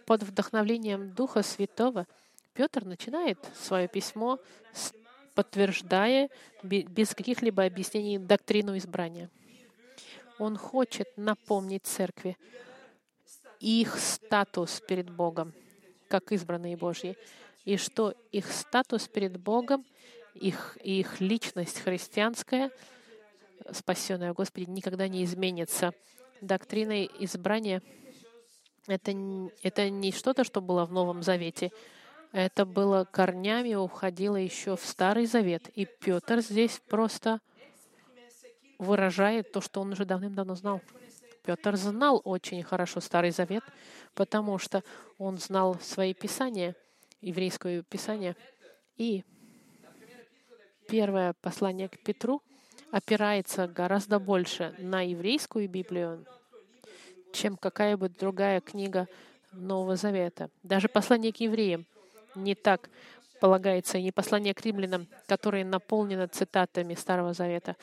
Под 0.07 0.23
вдохновлением 0.23 1.13
Духа 1.13 1.43
Святого 1.43 2.07
Петр 2.59 2.85
начинает 2.85 3.39
свое 3.55 3.87
письмо, 3.87 4.41
подтверждая 5.37 6.29
без 6.65 7.15
каких-либо 7.15 7.63
объяснений 7.65 8.19
доктрину 8.19 8.77
избрания. 8.77 9.31
Он 10.41 10.57
хочет 10.57 11.07
напомнить 11.17 11.87
церкви 11.87 12.37
их 13.61 13.97
статус 13.97 14.81
перед 14.81 15.09
Богом, 15.09 15.53
как 16.09 16.33
избранные 16.33 16.77
Божьи, 16.77 17.17
и 17.65 17.77
что 17.77 18.13
их 18.33 18.51
статус 18.51 19.07
перед 19.07 19.39
Богом, 19.39 19.87
их, 20.35 20.77
их 20.83 21.21
личность 21.21 21.79
христианская, 21.79 22.73
спасенная 23.71 24.33
Господи, 24.33 24.69
никогда 24.69 25.07
не 25.07 25.23
изменится. 25.23 25.95
Доктрина 26.41 27.05
избрания— 27.05 27.85
это, 28.89 29.13
это 29.63 29.91
не 29.91 30.11
что-то, 30.11 30.43
что 30.43 30.61
было 30.61 30.85
в 30.87 30.93
Новом 30.93 31.23
Завете. 31.23 31.71
Это 32.33 32.67
было 32.67 33.09
корнями, 33.11 33.75
уходило 33.75 34.37
еще 34.37 34.77
в 34.77 34.85
Старый 34.85 35.27
Завет. 35.27 35.69
И 35.71 35.87
Петр 35.87 36.41
здесь 36.41 36.81
просто 36.89 37.41
выражает 38.79 39.53
то, 39.53 39.61
что 39.61 39.81
он 39.81 39.93
уже 39.93 40.05
давным-давно 40.05 40.55
знал. 40.55 40.83
Петр 41.45 41.77
знал 41.77 42.21
очень 42.25 42.63
хорошо 42.63 43.01
Старый 43.01 43.31
Завет, 43.31 43.65
потому 44.15 44.59
что 44.59 44.85
он 45.17 45.39
знал 45.39 45.81
свои 45.81 46.13
писания, 46.13 46.77
еврейское 47.23 47.83
писание. 47.83 48.37
И 48.99 49.25
первое 50.87 51.33
послание 51.41 51.89
к 51.89 51.99
Петру 52.03 52.43
опирается 52.91 53.67
гораздо 53.67 54.19
больше 54.19 54.75
на 54.79 55.01
еврейскую 55.01 55.69
Библию, 55.69 56.27
чем 57.33 57.57
какая 57.57 57.97
бы 57.97 58.11
другая 58.11 58.61
книга 58.61 59.09
Нового 59.53 59.97
Завета. 59.97 60.51
Даже 60.63 60.89
послание 60.89 61.33
к 61.33 61.39
евреям 61.39 61.87
не 62.35 62.55
так 62.55 62.91
полагается, 63.41 63.99
и 63.99 64.03
не 64.03 64.13
послание 64.13 64.55
к 64.55 64.65
римлянам, 64.65 65.07
которое 65.27 65.65
наполнено 65.65 66.29
цитатами 66.29 66.95
Старого 66.95 67.33
Завета. 67.33 67.77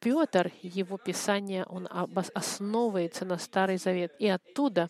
Петр, 0.00 0.52
его 0.62 0.98
писание, 0.98 1.64
он 1.64 1.88
основывается 2.34 3.24
на 3.24 3.38
Старый 3.38 3.78
Завет, 3.78 4.14
и 4.18 4.28
оттуда 4.28 4.88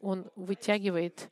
он 0.00 0.30
вытягивает 0.34 1.28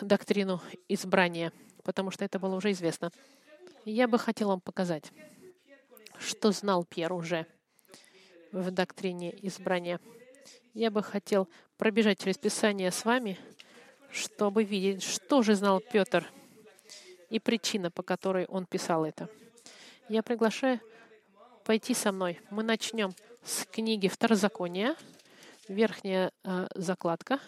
доктрину 0.00 0.60
избрания, 0.88 1.52
потому 1.82 2.10
что 2.10 2.24
это 2.24 2.38
было 2.38 2.56
уже 2.56 2.72
известно. 2.72 3.10
Я 3.84 4.06
бы 4.06 4.18
хотел 4.18 4.48
вам 4.48 4.60
показать, 4.60 5.12
что 6.18 6.52
знал 6.52 6.84
Пьер 6.84 7.12
уже 7.12 7.46
в 8.52 8.70
доктрине 8.70 9.34
избрания. 9.46 10.00
Я 10.74 10.90
бы 10.90 11.02
хотел 11.02 11.48
пробежать 11.76 12.20
через 12.20 12.38
Писание 12.38 12.90
с 12.90 13.04
вами, 13.04 13.38
чтобы 14.10 14.64
видеть, 14.64 15.02
что 15.02 15.42
же 15.42 15.54
знал 15.54 15.80
Петр 15.80 16.26
и 17.30 17.38
причина, 17.38 17.90
по 17.90 18.02
которой 18.02 18.46
он 18.46 18.66
писал 18.66 19.04
это. 19.04 19.28
Я 20.08 20.22
приглашаю 20.22 20.80
пойти 21.64 21.94
со 21.94 22.12
мной. 22.12 22.40
Мы 22.50 22.62
начнем 22.62 23.14
с 23.42 23.64
книги 23.66 24.08
Второзакония, 24.08 24.96
верхняя 25.68 26.32
э, 26.44 26.66
закладка, 26.74 27.40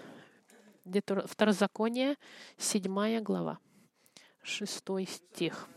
Второзаконие, 1.27 2.17
седьмая 2.59 3.21
глава, 3.21 3.59
шестой 4.43 5.07
стих. 5.07 5.69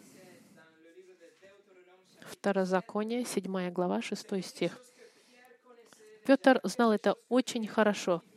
Второзаконие, 2.21 3.25
седьмая 3.25 3.69
глава, 3.69 4.01
шестой 4.01 4.41
стих. 4.41 4.81
Петр 6.25 6.59
знал 6.63 6.91
это 6.91 7.15
очень 7.29 7.67
хорошо— 7.67 8.23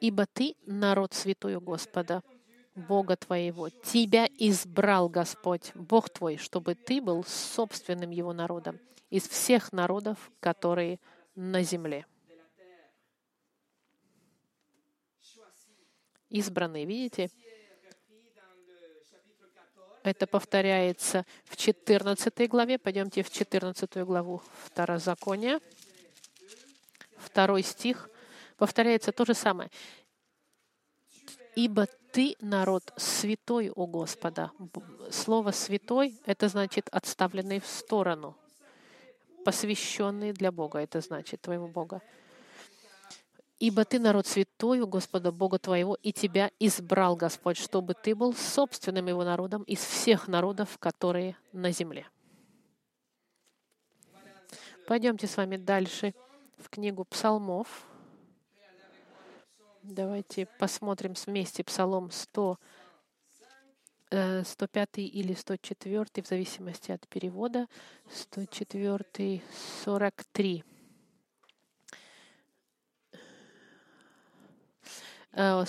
Ибо 0.00 0.26
ты 0.26 0.56
народ 0.66 1.12
святой 1.14 1.60
Господа, 1.60 2.22
Бога 2.74 3.16
твоего. 3.16 3.68
Тебя 3.68 4.26
избрал 4.38 5.08
Господь, 5.08 5.72
Бог 5.74 6.08
твой, 6.08 6.36
чтобы 6.36 6.74
ты 6.74 7.00
был 7.02 7.24
собственным 7.24 8.10
Его 8.10 8.32
народом 8.32 8.78
из 9.10 9.28
всех 9.28 9.72
народов, 9.72 10.30
которые 10.40 11.00
на 11.34 11.62
земле. 11.62 12.06
Избранные, 16.28 16.86
видите? 16.86 17.28
Это 20.02 20.26
повторяется 20.26 21.26
в 21.44 21.56
14 21.56 22.48
главе. 22.48 22.78
Пойдемте 22.78 23.22
в 23.22 23.30
14 23.30 23.98
главу 23.98 24.40
Второзакония. 24.64 25.60
Второй 27.18 27.62
стих 27.62 28.08
повторяется 28.60 29.10
то 29.10 29.24
же 29.24 29.34
самое. 29.34 29.70
«Ибо 31.56 31.86
ты 32.12 32.36
народ 32.40 32.92
святой 32.96 33.72
у 33.74 33.86
Господа». 33.86 34.52
Слово 35.10 35.50
«святой»— 35.50 36.20
это 36.26 36.48
значит 36.48 36.88
«отставленный 36.92 37.58
в 37.58 37.66
сторону», 37.66 38.36
посвященный 39.44 40.32
для 40.32 40.52
Бога, 40.52 40.78
это 40.78 41.00
значит 41.00 41.40
твоего 41.40 41.68
Бога. 41.68 42.02
«Ибо 43.58 43.84
ты 43.84 43.98
народ 43.98 44.26
святой 44.26 44.80
у 44.80 44.86
Господа 44.86 45.32
Бога 45.32 45.58
твоего, 45.58 45.96
и 46.02 46.12
тебя 46.12 46.50
избрал 46.60 47.16
Господь, 47.16 47.56
чтобы 47.56 47.94
ты 47.94 48.14
был 48.14 48.34
собственным 48.34 49.08
его 49.08 49.24
народом 49.24 49.62
из 49.62 49.80
всех 49.80 50.28
народов, 50.28 50.76
которые 50.78 51.34
на 51.52 51.72
земле». 51.72 52.06
Пойдемте 54.86 55.26
с 55.26 55.36
вами 55.36 55.56
дальше 55.56 56.14
в 56.58 56.68
книгу 56.68 57.04
Псалмов, 57.04 57.89
Давайте 59.90 60.46
посмотрим 60.46 61.14
вместе 61.26 61.64
Псалом 61.64 62.12
100, 62.12 62.60
105 64.08 64.88
э, 64.98 65.00
или 65.02 65.34
104, 65.34 66.22
в 66.22 66.28
зависимости 66.28 66.92
от 66.92 67.08
перевода. 67.08 67.66
104, 68.08 69.42
43. 69.82 70.64
Э, 75.32 75.64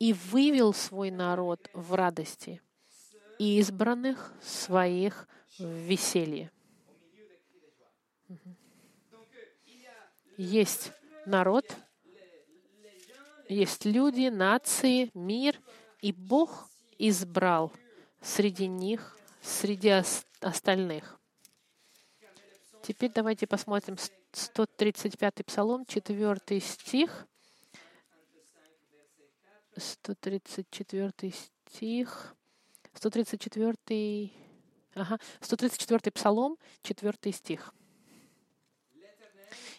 «И 0.00 0.12
вывел 0.12 0.72
свой 0.72 1.12
народ 1.12 1.70
в 1.72 1.94
радости, 1.94 2.60
и 3.38 3.60
избранных 3.60 4.34
своих 4.42 5.28
в 5.56 5.68
веселье». 5.68 6.50
Есть 10.36 10.90
народ— 11.26 11.64
есть 13.50 13.84
люди, 13.84 14.28
нации, 14.28 15.10
мир, 15.12 15.60
и 16.00 16.12
Бог 16.12 16.68
избрал 16.98 17.72
среди 18.22 18.68
них, 18.68 19.18
среди 19.42 19.90
остальных. 20.40 21.18
Теперь 22.82 23.10
давайте 23.12 23.46
посмотрим 23.48 23.96
135-й 24.32 25.44
Псалом, 25.44 25.84
4 25.84 26.60
стих. 26.60 27.26
134 29.76 31.32
стих. 31.32 32.36
134, 32.94 34.32
ага, 34.94 35.18
134 35.40 36.12
Псалом, 36.12 36.56
4 36.82 37.32
стих. 37.32 37.74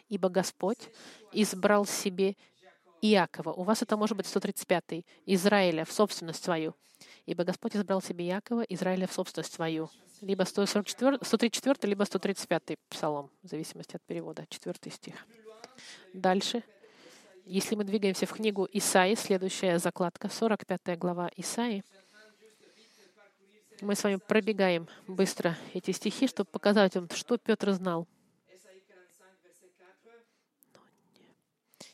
«Ибо 0.10 0.28
Господь 0.28 0.90
избрал 1.32 1.86
себе 1.86 2.36
Иакова. 3.02 3.52
У 3.54 3.64
вас 3.64 3.82
это 3.82 3.98
может 3.98 4.16
быть 4.16 4.28
135-й. 4.28 5.06
Израиля 5.26 5.86
в 5.86 5.92
собственность 5.92 6.44
свою. 6.44 6.76
Ибо 7.26 7.44
Господь 7.44 7.76
избрал 7.76 8.02
себе 8.02 8.28
Иакова, 8.28 8.62
Израиля 8.62 9.08
в 9.08 9.14
собственность 9.14 9.54
свою. 9.54 9.90
Либо 10.22 10.44
144, 10.44 11.18
134, 11.22 11.90
либо 11.90 12.04
135 12.04 12.78
псалом, 12.90 13.32
в 13.42 13.48
зависимости 13.48 13.96
от 13.96 14.04
перевода, 14.04 14.46
4 14.50 14.76
стих. 14.92 15.16
Дальше. 16.14 16.64
Если 17.46 17.76
мы 17.76 17.84
двигаемся 17.84 18.28
в 18.28 18.34
книгу 18.34 18.68
Исаи, 18.72 19.16
следующая 19.16 19.80
закладка, 19.80 20.30
45 20.30 21.00
глава 21.00 21.32
Исаи, 21.36 21.84
мы 23.82 23.96
с 23.96 24.04
вами 24.04 24.18
пробегаем 24.18 24.88
быстро 25.08 25.58
эти 25.74 25.90
стихи, 25.90 26.28
чтобы 26.28 26.52
показать 26.52 26.96
вам, 26.96 27.10
что 27.10 27.40
Петр 27.40 27.72
знал. 27.72 28.08
Ну, 30.76 30.82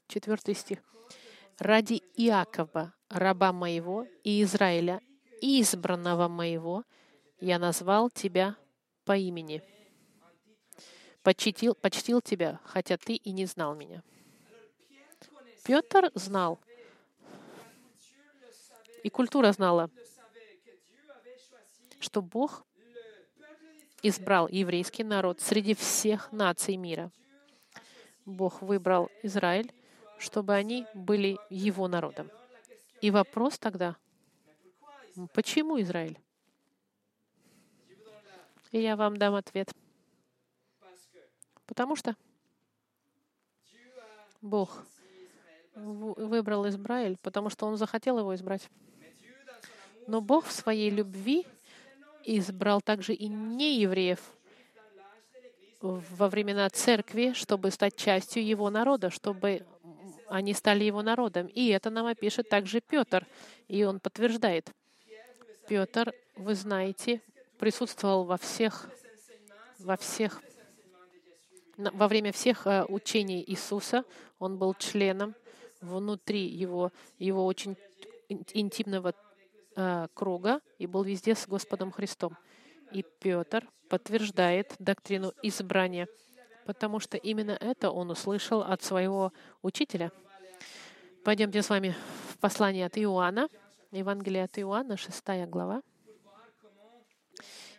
Четвертый 0.08 0.54
стих. 0.54 0.80
«Ради 1.60 2.04
Иакова, 2.16 2.94
раба 3.10 3.52
моего, 3.52 4.06
и 4.24 4.44
Израиля, 4.44 5.02
избранного 5.42 6.28
моего, 6.28 6.84
я 7.40 7.60
назвал 7.60 8.10
тебя 8.10 8.56
по 9.06 9.18
имени. 9.18 9.64
Почтил, 11.24 11.76
почтил 11.76 12.22
тебя, 12.22 12.60
хотя 12.64 12.98
ты 12.98 13.16
и 13.16 13.32
не 13.32 13.46
знал 13.46 13.76
меня». 13.76 14.04
Петр 15.66 16.12
знал, 16.14 16.60
и 19.04 19.10
культура 19.10 19.52
знала, 19.52 19.90
что 22.00 22.22
Бог 22.22 22.66
избрал 24.02 24.48
еврейский 24.48 25.04
народ 25.04 25.42
среди 25.42 25.74
всех 25.76 26.32
наций 26.32 26.78
мира. 26.78 27.12
Бог 28.26 28.62
выбрал 28.62 29.10
Израиль, 29.24 29.74
чтобы 30.20 30.54
они 30.54 30.86
были 30.94 31.38
его 31.50 31.88
народом. 31.88 32.30
И 33.02 33.12
вопрос 33.12 33.58
тогда, 33.60 33.96
почему 35.34 35.80
Израиль? 35.82 36.20
И 38.72 38.82
я 38.82 38.96
вам 38.96 39.18
дам 39.18 39.36
ответ. 39.36 39.72
Потому 41.66 41.96
что 41.96 42.16
Бог 44.42 44.86
выбрал 45.76 46.68
Израиль, 46.70 47.18
потому 47.22 47.50
что 47.50 47.66
Он 47.66 47.78
захотел 47.78 48.18
его 48.20 48.34
избрать. 48.36 48.70
Но 50.08 50.22
Бог 50.22 50.46
в 50.46 50.52
своей 50.52 50.90
любви 50.90 51.46
избрал 52.24 52.82
также 52.82 53.14
и 53.14 53.28
неевреев 53.28 54.20
во 55.82 56.30
времена 56.30 56.70
церкви, 56.70 57.34
чтобы 57.34 57.72
стать 57.72 57.96
частью 57.96 58.46
его 58.46 58.70
народа, 58.70 59.10
чтобы 59.10 59.66
они 60.30 60.54
стали 60.54 60.84
его 60.84 61.02
народом. 61.02 61.48
И 61.48 61.68
это 61.70 61.90
нам 61.90 62.06
опишет 62.06 62.50
также 62.50 62.82
Петр, 62.82 63.26
и 63.68 63.84
он 63.84 64.00
подтверждает. 64.00 64.72
Петр, 65.68 66.14
вы 66.36 66.56
знаете, 66.56 67.22
присутствовал 67.60 68.24
во 68.24 68.38
всех, 68.38 68.90
во 69.80 69.98
всех, 69.98 70.42
во 71.78 72.08
время 72.08 72.32
всех 72.32 72.68
э, 72.68 72.86
учений 72.88 73.44
Иисуса. 73.46 74.04
Он 74.40 74.58
был 74.58 74.74
членом 74.76 75.36
внутри 75.82 76.46
его, 76.48 76.92
его 77.20 77.46
очень 77.46 77.76
интимного 78.28 79.14
Э, 79.80 80.08
круга 80.16 80.60
и 80.80 80.88
был 80.88 81.04
везде 81.04 81.36
с 81.36 81.48
Господом 81.48 81.92
Христом. 81.92 82.36
И 82.92 83.06
Петр 83.20 83.64
подтверждает 83.90 84.74
доктрину 84.80 85.34
избрания, 85.44 86.08
потому 86.68 87.00
что 87.00 87.16
именно 87.16 87.58
это 87.62 87.90
он 87.92 88.12
услышал 88.12 88.62
от 88.62 88.84
своего 88.84 89.32
учителя. 89.62 90.12
Пойдемте 91.24 91.62
с 91.62 91.70
вами 91.70 91.96
в 92.28 92.38
послание 92.40 92.86
от 92.86 92.98
Иоанна, 92.98 93.48
Евангелие 93.92 94.44
от 94.44 94.60
Иоанна, 94.60 94.98
6 94.98 95.24
глава, 95.48 95.82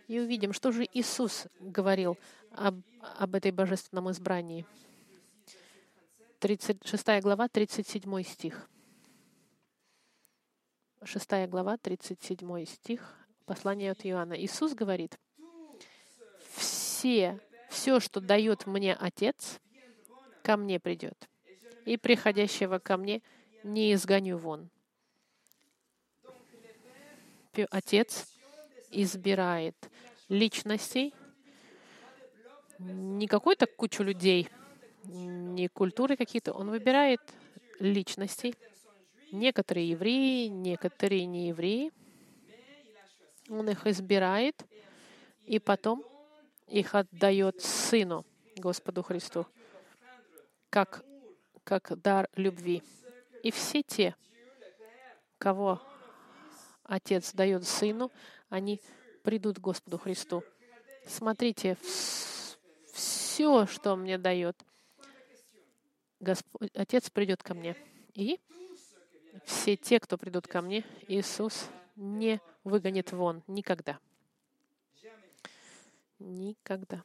и 0.07 0.19
увидим, 0.19 0.55
что 0.55 0.73
же 0.73 0.89
Иисус 0.91 1.49
говорил 1.61 2.17
об, 2.53 2.81
об 3.19 3.35
этой 3.35 3.51
божественном 3.51 4.11
избрании. 4.11 4.65
36 6.39 7.21
глава, 7.21 7.47
37 7.49 8.23
стих. 8.23 8.71
6 11.05 11.31
глава, 11.49 11.77
37 11.77 12.65
стих, 12.65 13.19
послание 13.45 13.91
от 13.91 14.07
Иоанна. 14.07 14.33
Иисус 14.33 14.73
говорит, 14.73 15.19
«Все, 16.55 17.39
все, 17.69 18.01
что 18.01 18.21
дает 18.21 18.67
мне 18.67 18.95
Отец, 18.95 19.61
ко 20.43 20.57
мне 20.57 20.81
придет, 20.81 21.29
и 21.85 21.97
приходящего 21.97 22.79
ко 22.79 22.97
мне 22.97 23.23
не 23.63 23.93
изгоню 23.93 24.39
вон». 24.39 24.71
Отец 27.71 28.29
избирает 28.91 29.75
личностей, 30.29 31.13
не 32.79 33.27
какую-то 33.27 33.67
кучу 33.67 34.05
людей, 34.05 34.49
не 35.05 35.67
культуры 35.69 36.17
какие-то, 36.17 36.53
он 36.53 36.71
выбирает 36.71 37.21
личностей, 37.81 38.55
Некоторые 39.31 39.91
евреи, 39.91 40.47
некоторые 40.47 41.27
не 41.27 41.49
евреи. 41.49 41.93
Он 43.51 43.69
их 43.69 43.87
избирает. 43.87 44.65
И 45.45 45.59
потом 45.59 46.05
их 46.69 46.95
отдает 46.95 47.61
Сыну, 47.63 48.25
Господу 48.57 49.03
Христу, 49.03 49.47
как, 50.71 51.05
как 51.65 52.01
дар 52.01 52.29
любви. 52.35 52.83
И 53.43 53.51
все 53.51 53.83
те, 53.83 54.17
кого 55.39 55.81
Отец 56.85 57.33
дает 57.33 57.67
Сыну, 57.67 58.11
они 58.49 58.81
придут 59.23 59.59
к 59.59 59.61
Господу 59.61 59.99
Христу. 59.99 60.43
Смотрите, 61.07 61.77
все, 62.93 63.67
что 63.67 63.97
мне 63.97 64.19
дает, 64.19 64.57
Господь, 66.21 66.71
Отец 66.75 67.09
придет 67.11 67.43
ко 67.43 67.55
мне. 67.55 67.77
И 68.15 68.41
все 69.45 69.77
те, 69.77 70.01
кто 70.01 70.19
придут 70.19 70.47
ко 70.49 70.61
мне, 70.61 70.85
Иисус 71.07 71.69
не 71.95 72.41
выгонит 72.65 73.13
вон 73.13 73.43
никогда. 73.47 74.01
Никогда. 76.19 77.05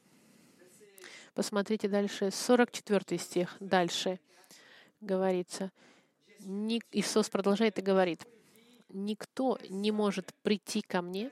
Посмотрите 1.34 1.88
дальше, 1.88 2.30
44 2.30 3.18
стих. 3.18 3.56
Дальше 3.60 4.20
говорится. 5.00 5.70
Иисус 6.92 7.28
продолжает 7.28 7.78
и 7.78 7.82
говорит, 7.82 8.26
«Никто 8.88 9.58
не 9.68 9.90
может 9.90 10.34
прийти 10.42 10.82
ко 10.82 11.02
мне, 11.02 11.30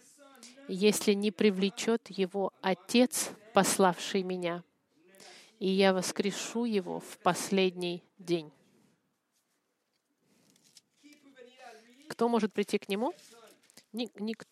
если 0.68 1.12
не 1.12 1.30
привлечет 1.30 2.08
его 2.08 2.52
Отец, 2.62 3.30
пославший 3.52 4.22
меня, 4.22 4.64
и 5.58 5.68
я 5.68 5.92
воскрешу 5.92 6.64
его 6.64 7.00
в 7.00 7.18
последний 7.18 8.02
день». 8.18 8.52
Кто 12.08 12.28
может 12.28 12.52
прийти 12.52 12.78
к 12.78 12.88
Нему? 12.88 13.14
Ник, 13.92 14.18
ник, 14.20 14.46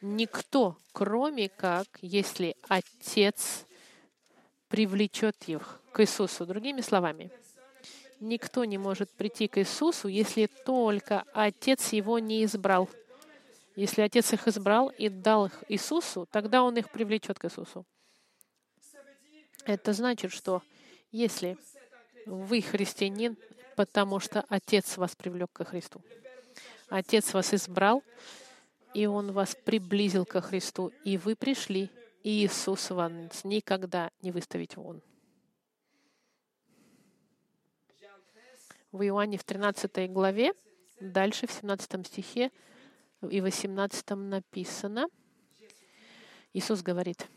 никто, 0.00 0.76
кроме 0.92 1.48
как, 1.48 1.86
если 2.02 2.56
Отец 2.68 3.64
привлечет 4.68 5.36
их 5.46 5.80
к 5.92 6.00
Иисусу. 6.00 6.46
Другими 6.46 6.80
словами, 6.80 7.30
никто 8.20 8.64
не 8.64 8.78
может 8.78 9.10
прийти 9.10 9.48
к 9.48 9.58
Иисусу, 9.58 10.08
если 10.08 10.46
только 10.46 11.24
Отец 11.32 11.92
его 11.92 12.18
не 12.18 12.44
избрал. 12.44 12.88
Если 13.76 14.02
Отец 14.02 14.32
их 14.32 14.48
избрал 14.48 14.88
и 14.88 15.08
дал 15.08 15.46
их 15.46 15.64
Иисусу, 15.68 16.26
тогда 16.30 16.62
Он 16.62 16.76
их 16.76 16.90
привлечет 16.90 17.38
к 17.38 17.44
Иисусу. 17.44 17.86
Это 19.64 19.92
значит, 19.92 20.32
что 20.32 20.62
если 21.12 21.56
вы 22.26 22.60
христианин, 22.60 23.36
потому 23.76 24.18
что 24.18 24.44
Отец 24.48 24.96
вас 24.96 25.14
привлек 25.14 25.52
ко 25.52 25.64
Христу. 25.64 26.02
Отец 26.88 27.32
вас 27.34 27.54
избрал, 27.54 28.02
и 28.98 29.06
Он 29.06 29.30
вас 29.30 29.56
приблизил 29.64 30.24
ко 30.24 30.40
Христу, 30.40 30.92
и 31.04 31.18
вы 31.18 31.36
пришли, 31.36 31.88
и 32.24 32.44
Иисус 32.44 32.90
вас 32.90 33.44
никогда 33.44 34.10
не 34.22 34.32
выставить 34.32 34.74
вон. 34.74 35.00
В 38.90 39.06
Иоанне 39.06 39.38
в 39.38 39.44
13 39.44 40.10
главе, 40.10 40.52
дальше 40.98 41.46
в 41.46 41.52
17 41.52 42.08
стихе 42.08 42.50
и 43.22 43.40
18 43.40 44.10
написано, 44.16 45.06
Иисус 46.52 46.82
говорит, 46.82 47.28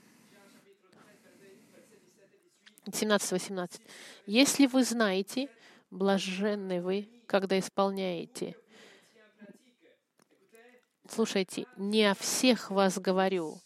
17-18. 2.87 3.81
«Если 4.25 4.65
вы 4.65 4.83
знаете, 4.83 5.47
блаженны 5.91 6.81
вы, 6.81 7.07
когда 7.27 7.59
исполняете 7.59 8.55
Слушайте, 11.13 11.65
не 11.75 12.05
о 12.09 12.15
всех 12.15 12.71
вас 12.71 12.97
говорю. 12.97 13.59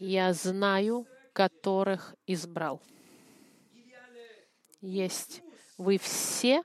Я 0.00 0.32
знаю, 0.32 1.06
которых 1.32 2.16
избрал. 2.26 2.82
Есть 4.80 5.42
вы 5.78 5.98
все, 5.98 6.62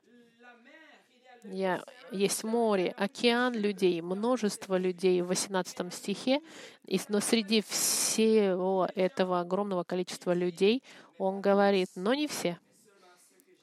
я, 1.43 1.83
есть 2.11 2.43
море, 2.43 2.95
океан 2.97 3.53
людей, 3.53 4.01
множество 4.01 4.75
людей 4.75 5.21
в 5.21 5.27
18 5.27 5.93
стихе, 5.93 6.41
но 7.09 7.19
среди 7.19 7.61
всего 7.61 8.89
этого 8.95 9.39
огромного 9.39 9.83
количества 9.83 10.33
людей 10.33 10.81
он 11.19 11.41
говорит, 11.41 11.89
но 11.95 12.15
не 12.15 12.27
все 12.27 12.57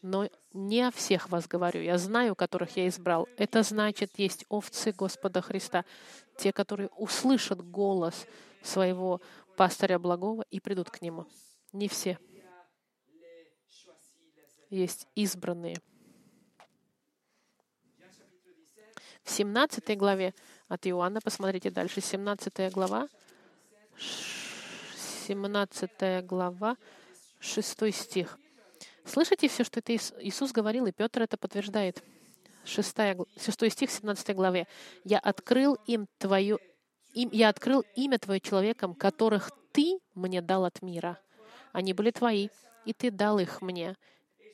но 0.03 0.29
не 0.55 0.83
о 0.83 0.91
всех 0.91 1.31
вас 1.31 1.49
говорю, 1.49 1.81
я 1.81 1.97
знаю, 1.97 2.35
которых 2.37 2.77
я 2.77 2.87
избрал. 2.89 3.27
Это 3.39 3.63
значит, 3.63 4.19
есть 4.19 4.45
овцы 4.49 4.93
Господа 4.93 5.41
Христа, 5.41 5.85
те, 6.37 6.53
которые 6.53 6.89
услышат 6.91 7.63
голос 7.63 8.27
своего 8.63 9.23
пастыря 9.57 9.99
благого 9.99 10.45
и 10.51 10.61
придут 10.61 10.91
к 10.91 11.01
нему. 11.01 11.27
Не 11.73 11.89
все. 11.89 12.19
Есть 14.69 15.07
избранные. 15.15 15.77
В 19.23 19.31
17 19.31 19.97
главе 19.97 20.35
от 20.69 20.87
Иоанна, 20.87 21.21
посмотрите 21.21 21.71
дальше, 21.71 22.01
17 22.01 22.73
глава, 22.73 23.09
17 25.27 26.27
глава, 26.27 26.77
6 27.41 27.95
стих. 27.95 28.39
Слышите 29.05 29.49
все, 29.49 29.65
что 29.65 29.81
это 29.81 29.95
Иисус 29.95 30.53
говорил, 30.53 30.87
и 30.87 30.93
Петр 30.93 31.23
это 31.23 31.37
подтверждает. 31.37 32.03
6, 32.65 32.97
6 33.41 33.73
стих 33.73 33.91
17 33.91 34.37
главе. 34.37 34.69
«Я 35.05 35.19
открыл 35.19 35.77
им 35.87 36.07
твою 36.19 36.59
им, 37.15 37.29
я 37.33 37.49
открыл 37.49 37.85
имя 37.95 38.19
Твое 38.19 38.41
человекам, 38.41 38.95
которых 38.95 39.51
Ты 39.73 40.01
мне 40.15 40.43
дал 40.43 40.65
от 40.65 40.83
мира. 40.83 41.19
Они 41.73 41.93
были 41.93 42.11
Твои, 42.11 42.49
и 42.85 42.93
Ты 42.93 43.11
дал 43.11 43.39
их 43.39 43.63
мне, 43.63 43.97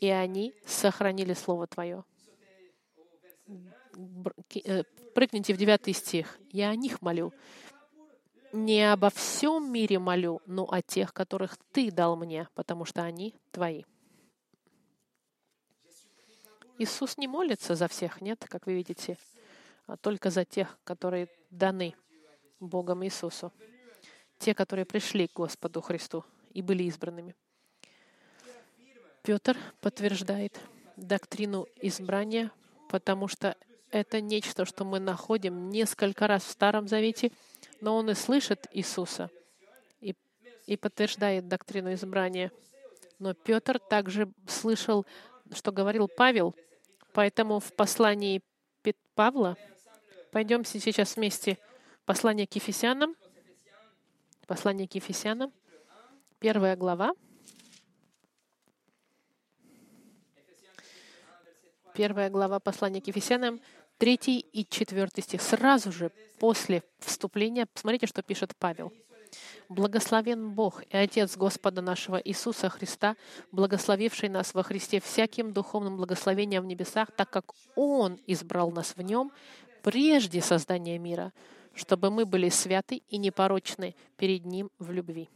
и 0.01 0.09
они 0.09 0.55
сохранили 0.67 1.35
Слово 1.35 1.67
Твое. 1.67 2.05
Э, 4.65 4.83
прыгните 5.15 5.55
в 5.55 5.57
9 5.57 5.97
стих. 5.97 6.39
Я 6.51 6.71
о 6.71 6.77
них 6.77 7.03
молю. 7.03 7.33
Не 8.53 8.93
обо 8.93 9.11
всем 9.11 9.71
мире 9.73 9.99
молю, 9.99 10.41
но 10.47 10.65
о 10.71 10.81
тех, 10.83 11.13
которых 11.13 11.57
Ты 11.73 11.91
дал 11.91 12.17
мне, 12.17 12.49
потому 12.55 12.85
что 12.85 13.03
они 13.03 13.35
Твои. 13.51 13.85
Иисус 16.79 17.19
не 17.19 17.27
молится 17.27 17.75
за 17.75 17.89
всех, 17.89 18.21
нет, 18.21 18.45
как 18.49 18.67
вы 18.67 18.75
видите, 18.75 19.19
а 19.87 19.97
только 19.97 20.31
за 20.31 20.45
тех, 20.45 20.79
которые 20.85 21.29
даны 21.51 21.95
Богом 22.61 23.05
Иисусу. 23.05 23.53
Те, 24.39 24.55
которые 24.55 24.87
пришли 24.87 25.27
к 25.27 25.33
Господу 25.35 25.81
Христу 25.81 26.25
и 26.55 26.63
были 26.63 26.85
избранными. 26.85 27.35
Петр 29.23 29.57
подтверждает 29.81 30.61
доктрину 30.97 31.67
избрания, 31.83 32.53
потому 32.89 33.27
что 33.27 33.57
это 33.91 34.21
нечто, 34.21 34.65
что 34.65 34.85
мы 34.85 35.01
находим 35.01 35.71
несколько 35.71 36.29
раз 36.29 36.45
в 36.45 36.51
Старом 36.51 36.87
Завете, 36.87 37.33
но 37.81 37.97
он 37.97 38.11
и 38.11 38.15
слышит 38.15 38.69
Иисуса 38.71 39.31
и, 40.01 40.15
и 40.67 40.77
подтверждает 40.77 41.49
доктрину 41.49 41.93
избрания. 41.95 42.53
Но 43.19 43.35
Петр 43.35 43.81
также 43.81 44.31
слышал, 44.47 45.05
что 45.53 45.73
говорил 45.73 46.07
Павел— 46.07 46.55
Поэтому 47.13 47.61
в 47.61 47.73
послании 47.75 48.43
Павла, 49.15 49.57
пойдемте 50.31 50.79
сейчас 50.79 51.17
вместе, 51.17 51.59
послание 52.05 52.47
к 52.47 52.55
Ефесянам, 52.55 53.17
послание 54.47 54.87
к 54.87 54.95
Ефесянам, 54.95 55.53
первая 56.39 56.77
глава, 56.77 57.13
первая 61.95 62.31
глава 62.31 62.61
послания 62.61 63.01
к 63.01 63.09
Ефесянам, 63.09 63.61
третий 63.99 64.39
и 64.39 64.65
четвертый 64.65 65.23
стих. 65.23 65.43
Сразу 65.43 65.91
же 65.91 66.11
после 66.39 66.85
вступления, 67.01 67.67
посмотрите, 67.67 68.07
что 68.07 68.23
пишет 68.23 68.55
Павел. 68.57 68.93
Благословен 69.69 70.51
Бог 70.51 70.83
и 70.83 70.97
Отец 70.97 71.37
Господа 71.37 71.83
нашего 71.83 72.17
Иисуса 72.17 72.69
Христа, 72.69 73.17
благословивший 73.53 74.29
нас 74.29 74.55
во 74.55 74.63
Христе 74.63 75.01
всяким 75.01 75.53
духовным 75.53 75.97
благословением 75.97 76.63
в 76.63 76.67
небесах, 76.67 77.11
так 77.13 77.31
как 77.31 77.53
Он 77.75 78.19
избрал 78.27 78.71
нас 78.71 78.97
в 78.97 79.03
Нем 79.03 79.33
прежде 79.83 80.41
создания 80.41 80.99
мира, 80.99 81.33
чтобы 81.75 82.11
мы 82.11 82.27
были 82.27 82.49
святы 82.49 83.03
и 83.09 83.19
непорочны 83.19 83.95
перед 84.17 84.45
Ним 84.45 84.71
в 84.79 84.91
любви. 84.91 85.29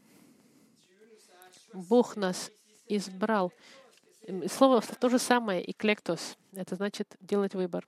Бог 1.72 2.16
нас 2.16 2.50
избрал. 2.86 3.52
Слово 4.50 4.80
то 4.80 5.08
же 5.08 5.18
самое, 5.18 5.68
эклектос. 5.70 6.36
Это 6.54 6.76
значит 6.76 7.16
делать 7.20 7.54
выбор. 7.54 7.86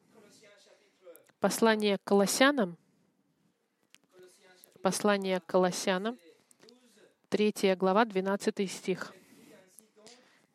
Послание 1.40 1.98
к 1.98 2.04
Колоссянам, 2.04 2.76
послание 4.84 5.40
к 5.40 5.46
Колоссянам, 5.46 6.18
3 7.30 7.74
глава, 7.74 8.04
12 8.04 8.70
стих. 8.70 9.14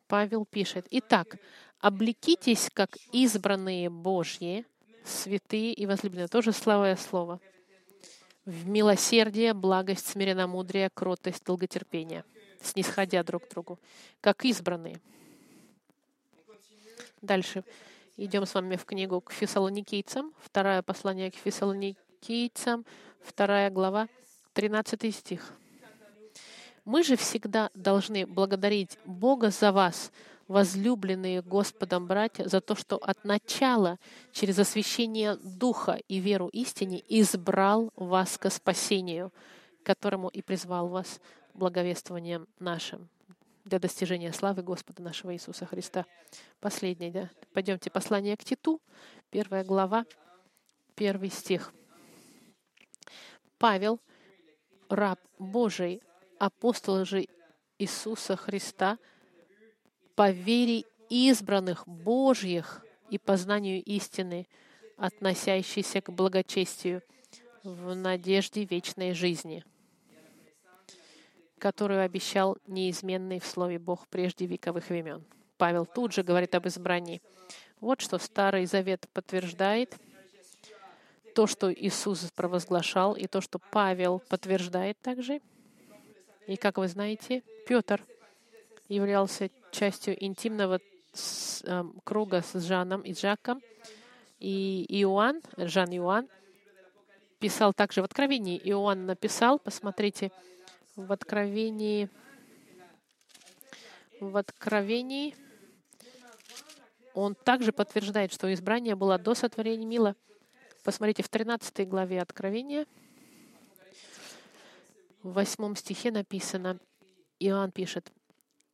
Павел 0.06 0.44
пишет, 0.44 0.86
«Итак, 0.92 1.36
облекитесь, 1.80 2.70
как 2.72 2.96
избранные 3.10 3.90
Божьи, 3.90 4.64
святые 5.04 5.72
и 5.72 5.84
возлюбленные». 5.84 6.28
Тоже 6.28 6.52
славое 6.52 6.94
слово. 6.94 7.40
В 8.44 8.68
милосердие, 8.68 9.52
благость, 9.52 10.06
смиренномудрие, 10.06 10.90
кротость, 10.90 11.44
долготерпение, 11.44 12.24
снисходя 12.62 13.24
друг 13.24 13.48
к 13.48 13.50
другу, 13.50 13.80
как 14.20 14.44
избранные. 14.44 15.00
Дальше. 17.20 17.64
Идем 18.16 18.46
с 18.46 18.54
вами 18.54 18.76
в 18.76 18.84
книгу 18.84 19.20
к 19.20 19.32
фессалоникийцам, 19.32 20.32
второе 20.38 20.82
послание 20.82 21.32
к 21.32 21.34
фессалоникийцам, 21.34 22.86
вторая 23.22 23.70
глава, 23.70 24.08
13 24.54 25.14
стих. 25.14 25.52
Мы 26.84 27.02
же 27.02 27.16
всегда 27.16 27.70
должны 27.74 28.26
благодарить 28.26 28.98
Бога 29.04 29.50
за 29.50 29.72
вас, 29.72 30.10
возлюбленные 30.48 31.42
Господом 31.42 32.06
братья, 32.06 32.48
за 32.48 32.60
то, 32.60 32.74
что 32.74 32.96
от 32.96 33.22
начала 33.24 33.98
через 34.32 34.58
освящение 34.58 35.36
Духа 35.36 36.00
и 36.08 36.18
веру 36.18 36.48
истине 36.48 37.02
избрал 37.08 37.92
вас 37.94 38.36
ко 38.38 38.50
спасению, 38.50 39.32
которому 39.84 40.28
и 40.28 40.42
призвал 40.42 40.88
вас 40.88 41.20
благовествованием 41.54 42.48
нашим 42.58 43.08
для 43.64 43.78
достижения 43.78 44.32
славы 44.32 44.62
Господа 44.62 45.02
нашего 45.02 45.32
Иисуса 45.34 45.66
Христа. 45.66 46.06
Последнее, 46.60 47.10
да? 47.12 47.30
Пойдемте, 47.52 47.90
послание 47.90 48.36
к 48.36 48.42
Титу, 48.42 48.80
первая 49.30 49.64
глава, 49.64 50.04
первый 50.96 51.30
стих. 51.30 51.72
Павел, 53.60 54.00
раб 54.88 55.20
Божий, 55.38 56.00
апостолы 56.38 57.04
же 57.04 57.26
Иисуса 57.78 58.34
Христа 58.34 58.98
по 60.14 60.30
вере 60.30 60.84
избранных 61.10 61.86
Божьих 61.86 62.82
и 63.10 63.18
познанию 63.18 63.84
истины, 63.84 64.48
относящейся 64.96 66.00
к 66.00 66.10
благочестию 66.10 67.02
в 67.62 67.94
надежде 67.94 68.64
вечной 68.64 69.12
жизни, 69.12 69.62
которую 71.58 72.00
обещал 72.00 72.56
неизменный 72.66 73.40
в 73.40 73.46
Слове 73.46 73.78
Бог 73.78 74.08
прежде 74.08 74.46
вековых 74.46 74.88
времен. 74.88 75.22
Павел 75.58 75.84
тут 75.84 76.14
же 76.14 76.22
говорит 76.22 76.54
об 76.54 76.66
избрании. 76.66 77.20
Вот 77.80 78.00
что 78.00 78.16
Старый 78.16 78.64
Завет 78.64 79.06
подтверждает, 79.12 79.98
то, 81.34 81.46
что 81.46 81.72
Иисус 81.72 82.30
провозглашал, 82.34 83.14
и 83.14 83.26
то, 83.26 83.40
что 83.40 83.58
Павел 83.70 84.20
подтверждает 84.28 84.98
также— 85.00 85.40
и, 86.50 86.56
как 86.56 86.78
вы 86.78 86.88
знаете, 86.88 87.44
Петр 87.64 88.04
являлся 88.88 89.50
частью 89.70 90.16
интимного 90.24 90.80
эм, 91.62 92.00
круга 92.02 92.42
с 92.42 92.60
Жаном 92.60 93.02
и 93.02 93.14
Жаком. 93.14 93.62
И 94.40 94.84
Иоанн, 95.00 95.42
Жан 95.56 95.94
Иоанн, 95.94 96.28
писал 97.38 97.72
также 97.72 98.02
в 98.02 98.04
Откровении. 98.04 98.60
Иоанн 98.64 99.06
написал, 99.06 99.60
посмотрите, 99.60 100.32
в 100.96 101.12
Откровении, 101.12 102.08
в 104.18 104.36
Откровении 104.36 105.36
он 107.14 107.36
также 107.36 107.70
подтверждает, 107.70 108.32
что 108.32 108.52
избрание 108.52 108.96
было 108.96 109.18
до 109.18 109.36
сотворения 109.36 109.86
мила. 109.86 110.16
Посмотрите, 110.82 111.22
в 111.22 111.28
13 111.28 111.88
главе 111.88 112.20
Откровения— 112.20 112.86
в 115.22 115.34
восьмом 115.34 115.76
стихе 115.76 116.10
написано, 116.10 116.78
Иоанн 117.38 117.72
пишет, 117.72 118.10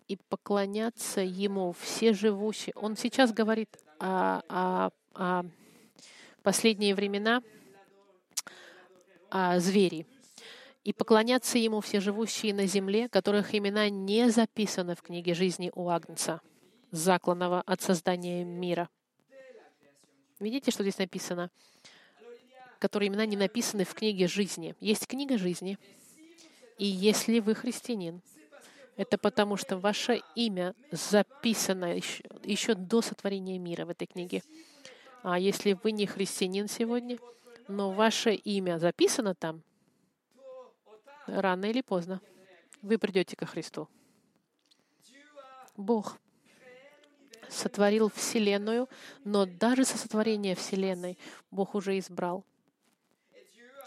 «И 0.07 0.17
поклонятся 0.17 1.21
Ему 1.21 1.73
все 1.73 2.13
живущие». 2.13 2.73
Он 2.77 2.97
сейчас 2.97 3.33
говорит 3.33 3.77
о, 3.99 4.43
о, 4.49 4.91
о 5.15 5.45
последние 6.43 6.95
времена, 6.95 7.43
о 9.29 9.59
звери. 9.59 10.07
«И 10.85 10.93
поклонятся 10.93 11.59
Ему 11.59 11.81
все 11.81 11.99
живущие 11.99 12.55
на 12.55 12.67
земле, 12.67 13.09
которых 13.09 13.53
имена 13.53 13.89
не 13.91 14.31
записаны 14.31 14.95
в 14.95 15.03
книге 15.03 15.35
жизни 15.35 15.73
у 15.75 15.89
Агнца, 15.89 16.41
закланного 16.93 17.61
от 17.63 17.83
создания 17.83 18.45
мира». 18.45 18.89
Видите, 20.39 20.71
что 20.71 20.85
здесь 20.85 20.99
написано? 20.99 21.51
Которые 22.79 23.09
имена 23.09 23.27
не 23.27 23.37
написаны 23.37 23.85
в 23.85 23.95
книге 23.95 24.29
жизни. 24.29 24.75
Есть 24.81 25.07
книга 25.07 25.39
жизни— 25.39 25.79
и 26.79 26.85
если 26.85 27.41
вы 27.41 27.55
христианин, 27.55 28.21
это 28.97 29.19
потому, 29.19 29.57
что 29.57 29.79
ваше 29.79 30.23
имя 30.35 30.75
записано 30.91 31.97
еще, 31.97 32.25
еще 32.45 32.75
до 32.75 33.03
сотворения 33.03 33.59
мира 33.59 33.87
в 33.87 33.91
этой 33.91 34.07
книге. 34.07 34.43
А 35.23 35.39
если 35.39 35.79
вы 35.83 35.93
не 35.93 36.07
христианин 36.07 36.69
сегодня, 36.69 37.19
но 37.69 37.93
ваше 37.93 38.35
имя 38.35 38.79
записано 38.79 39.35
там, 39.35 39.63
рано 41.27 41.67
или 41.67 41.81
поздно 41.81 42.21
вы 42.83 42.99
придете 42.99 43.37
ко 43.37 43.47
Христу. 43.47 43.89
Бог 45.77 46.19
сотворил 47.49 48.11
Вселенную, 48.11 48.89
но 49.25 49.47
даже 49.47 49.85
со 49.85 49.99
сотворения 49.99 50.55
Вселенной 50.55 51.19
Бог 51.51 51.75
уже 51.75 51.99
избрал. 51.99 52.45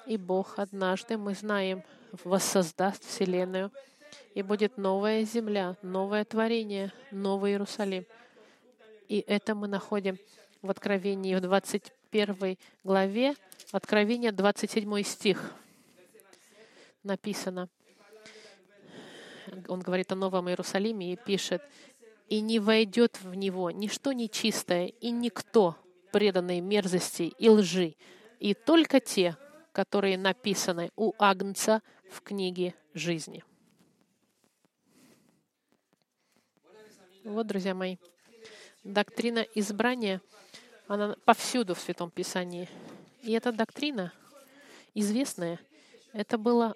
И 0.09 0.17
Бог 0.17 0.57
однажды, 0.57 1.19
мы 1.19 1.35
знаем, 1.35 1.83
воссоздаст 2.23 3.05
Вселенную, 3.05 3.71
и 4.33 4.41
будет 4.41 4.75
новая 4.75 5.23
земля, 5.23 5.77
новое 5.83 6.25
творение, 6.25 6.91
новый 7.11 7.51
Иерусалим. 7.51 8.05
И 9.07 9.23
это 9.27 9.53
мы 9.53 9.67
находим 9.67 10.17
в 10.63 10.71
Откровении 10.71 11.35
в 11.35 11.41
21 11.41 12.57
главе, 12.83 13.35
Откровение 13.71 14.31
27 14.31 15.03
стих 15.03 15.53
написано. 17.03 17.69
Он 19.67 19.79
говорит 19.79 20.11
о 20.11 20.15
Новом 20.15 20.49
Иерусалиме 20.49 21.13
и 21.13 21.17
пишет, 21.17 21.61
«И 22.29 22.41
не 22.41 22.57
войдет 22.57 23.21
в 23.21 23.35
него 23.35 23.69
ничто 23.69 24.11
нечистое, 24.11 24.87
и 24.87 25.11
никто, 25.11 25.75
преданный 26.11 26.61
мерзости 26.61 27.31
и 27.37 27.47
лжи, 27.47 27.93
и 28.39 28.55
только 28.55 28.99
те, 28.99 29.37
которые 29.79 30.17
написаны 30.17 30.91
у 30.97 31.13
Агнца 31.17 31.81
в 32.11 32.21
книге 32.21 32.75
жизни». 32.93 33.45
Вот, 37.23 37.47
друзья 37.47 37.73
мои, 37.73 37.95
доктрина 38.83 39.39
избрания, 39.55 40.19
она 40.89 41.15
повсюду 41.23 41.75
в 41.75 41.79
Святом 41.79 42.11
Писании. 42.11 42.67
И 43.21 43.31
эта 43.31 43.53
доктрина 43.53 44.11
известная. 44.93 45.59
Это 46.11 46.37
было, 46.37 46.75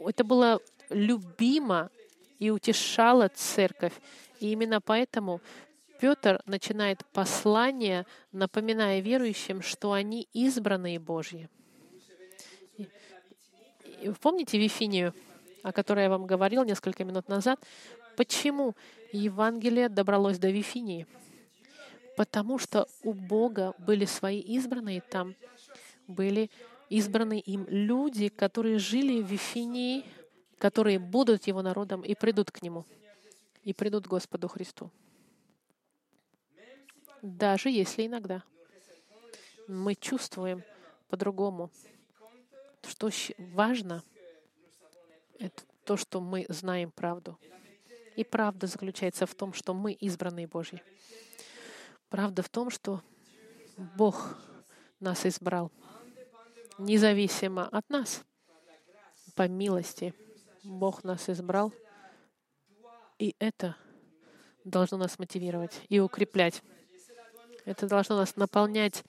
это 0.00 0.24
было 0.24 0.60
любимо 0.90 1.90
и 2.38 2.50
утешало 2.50 3.28
церковь. 3.28 3.94
И 4.40 4.52
именно 4.52 4.82
поэтому 4.82 5.40
Петр 5.98 6.42
начинает 6.46 7.04
послание, 7.06 8.06
напоминая 8.32 9.00
верующим, 9.00 9.62
что 9.62 9.92
они 9.92 10.28
избранные 10.32 10.98
Божьи. 10.98 11.48
И, 12.76 14.12
помните 14.20 14.58
Вифинию, 14.58 15.14
о 15.62 15.72
которой 15.72 16.04
я 16.04 16.10
вам 16.10 16.26
говорил 16.26 16.64
несколько 16.64 17.04
минут 17.04 17.28
назад? 17.28 17.58
Почему 18.16 18.74
Евангелие 19.12 19.88
добралось 19.88 20.38
до 20.38 20.50
Вифинии? 20.50 21.06
Потому 22.16 22.58
что 22.58 22.86
у 23.02 23.12
Бога 23.12 23.74
были 23.78 24.04
свои 24.04 24.40
избранные 24.40 25.00
там, 25.00 25.34
были 26.06 26.50
избраны 26.88 27.40
им 27.40 27.66
люди, 27.68 28.28
которые 28.28 28.78
жили 28.78 29.22
в 29.22 29.26
Вифинии, 29.26 30.04
которые 30.58 30.98
будут 30.98 31.46
Его 31.46 31.62
народом 31.62 32.02
и 32.02 32.14
придут 32.14 32.50
к 32.50 32.62
Нему, 32.62 32.84
и 33.64 33.72
придут 33.72 34.06
к 34.06 34.10
Господу 34.10 34.48
Христу. 34.48 34.90
Даже 37.26 37.70
если 37.70 38.06
иногда 38.06 38.44
мы 39.66 39.96
чувствуем 39.96 40.62
по-другому, 41.08 41.72
что 42.86 43.10
важно, 43.52 44.04
это 45.40 45.64
то, 45.82 45.96
что 45.96 46.20
мы 46.20 46.46
знаем 46.48 46.92
правду. 46.92 47.36
И 48.14 48.22
правда 48.22 48.68
заключается 48.68 49.26
в 49.26 49.34
том, 49.34 49.52
что 49.54 49.74
мы 49.74 49.92
избранные 49.92 50.46
Божьи. 50.46 50.80
Правда 52.10 52.44
в 52.44 52.48
том, 52.48 52.70
что 52.70 53.02
Бог 53.76 54.38
нас 55.00 55.26
избрал 55.26 55.72
независимо 56.78 57.66
от 57.66 57.90
нас. 57.90 58.22
По 59.34 59.48
милости 59.48 60.14
Бог 60.62 61.02
нас 61.02 61.28
избрал, 61.28 61.72
и 63.18 63.34
это 63.40 63.74
должно 64.62 64.96
нас 64.96 65.18
мотивировать 65.18 65.80
и 65.88 65.98
укреплять. 65.98 66.62
Это 67.66 67.88
должно 67.88 68.16
нас 68.16 68.36
наполнять 68.36 69.04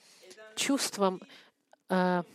чувством, 0.55 1.21
а, 1.89 2.25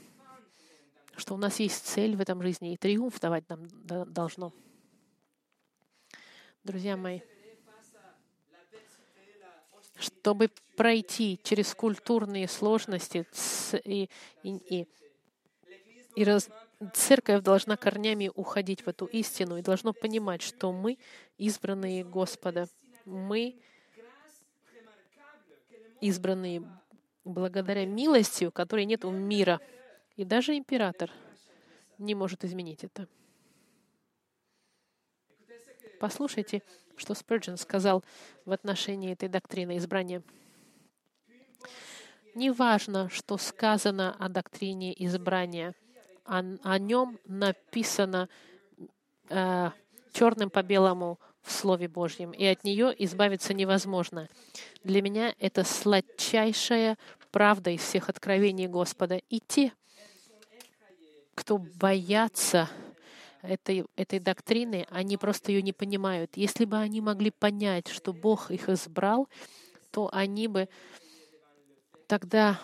что 1.17 1.35
у 1.35 1.37
нас 1.37 1.59
есть 1.61 1.85
цель 1.85 2.17
в 2.17 2.21
этом 2.21 2.41
жизни, 2.43 2.73
и 2.73 2.77
триумф 2.77 3.19
давать 3.21 3.47
нам 3.49 3.69
должно. 4.13 4.53
Друзья 6.63 6.97
мои, 6.97 7.21
чтобы 9.99 10.49
пройти 10.77 11.41
через 11.43 11.75
культурные 11.75 12.47
сложности 12.47 13.27
и, 13.85 14.09
и, 14.45 14.57
и 14.69 14.89
и 16.15 16.25
раз, 16.25 16.49
церковь 16.93 17.43
должна 17.43 17.77
корнями 17.77 18.31
уходить 18.35 18.83
в 18.83 18.89
эту 18.89 19.07
истину 19.07 19.57
и 19.57 19.63
должна 19.63 19.93
понимать, 19.93 20.43
что 20.43 20.73
мы 20.73 20.99
избранные 21.39 22.05
Господа. 22.05 22.69
Мы 23.05 23.61
избранные 26.03 26.63
благодаря 27.25 27.87
милости, 27.87 28.51
которой 28.51 28.85
нет 28.85 29.05
у 29.05 29.11
мира. 29.11 29.61
И 30.17 30.25
даже 30.25 30.57
император 30.57 31.11
не 31.99 32.15
может 32.15 32.45
изменить 32.45 32.85
это. 32.85 33.09
Послушайте, 35.99 36.63
что 36.97 37.15
Спurgeon 37.15 37.57
сказал 37.57 38.05
в 38.45 38.53
отношении 38.53 39.13
этой 39.13 39.29
доктрины 39.29 39.79
избрания. 39.79 40.23
Не 42.35 42.51
важно, 42.51 43.09
что 43.09 43.39
сказано 43.39 44.15
о 44.19 44.29
доктрине 44.29 44.93
избрания— 45.07 45.75
о, 46.25 46.43
о 46.63 46.79
нем 46.79 47.19
написано 47.27 48.29
э, 49.29 49.71
черным 50.13 50.51
по 50.51 50.63
белому 50.63 51.19
в 51.43 51.51
Слове 51.51 51.89
Божьем, 51.89 52.31
и 52.31 52.45
от 52.45 52.65
нее 52.65 52.95
избавиться 52.99 53.53
невозможно. 53.53 54.29
Для 54.85 55.03
меня 55.03 55.35
это 55.39 55.65
сладчайшая 55.65 56.97
правда 57.31 57.71
из 57.71 57.81
всех 57.81 58.09
откровений 58.09 58.69
Господа. 58.69 59.21
И 59.29 59.41
те, 59.41 59.73
кто 61.35 61.59
боятся 61.59 62.69
этой, 63.43 63.85
этой 63.97 64.21
доктрины, 64.21 64.87
они 64.91 65.17
просто 65.17 65.51
ее 65.51 65.63
не 65.63 65.73
понимают. 65.73 66.37
Если 66.37 66.65
бы 66.65 66.79
они 66.79 67.01
могли 67.01 67.31
понять, 67.31 67.89
что 67.89 68.13
Бог 68.13 68.51
их 68.51 68.69
избрал, 68.69 69.29
то 69.91 70.09
они 70.13 70.47
бы 70.47 70.69
тогда 72.07 72.61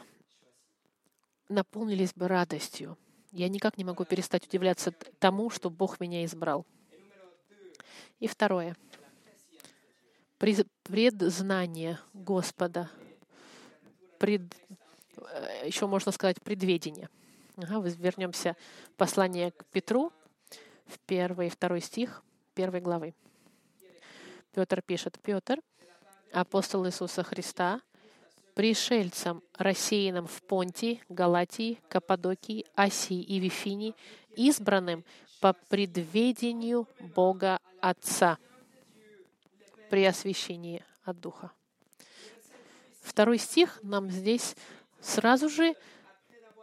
наполнились 1.48 2.12
бы 2.14 2.28
радостью. 2.28 2.96
Я 3.32 3.48
никак 3.48 3.76
не 3.76 3.84
могу 3.84 4.04
перестать 4.04 4.46
удивляться 4.46 4.92
тому, 5.18 5.50
что 5.50 5.68
Бог 5.68 6.00
меня 6.00 6.24
избрал. 6.24 6.64
И 8.20 8.26
второе. 8.26 8.76
Предзнание 10.38 11.98
Господа. 12.14 12.90
Пред, 14.18 14.42
э, 15.16 15.66
еще 15.66 15.86
можно 15.86 16.12
сказать 16.12 16.40
предведение. 16.42 17.08
Ага, 17.56 17.80
вернемся 17.80 18.56
в 18.92 18.96
послание 18.96 19.50
к 19.50 19.64
Петру, 19.66 20.12
в 20.86 20.98
первый 21.00 21.48
и 21.48 21.50
второй 21.50 21.80
стих 21.80 22.22
первой 22.54 22.80
главы. 22.80 23.14
Петр 24.52 24.82
пишет, 24.82 25.18
Петр, 25.22 25.60
апостол 26.32 26.86
Иисуса 26.86 27.22
Христа, 27.22 27.80
пришельцам, 28.54 29.42
рассеянным 29.56 30.26
в 30.26 30.42
Понтии, 30.42 31.00
Галатии, 31.08 31.80
Каппадокии, 31.88 32.66
Асии 32.74 33.22
и 33.22 33.38
Вифинии, 33.38 33.94
избранным 34.34 35.04
по 35.40 35.54
предведению 35.68 36.86
Бога 37.14 37.60
Отца 37.80 38.38
при 39.90 40.04
освящении 40.04 40.84
от 41.04 41.20
Духа. 41.20 41.52
Второй 43.00 43.38
стих 43.38 43.78
нам 43.82 44.10
здесь 44.10 44.54
сразу 45.00 45.48
же, 45.48 45.74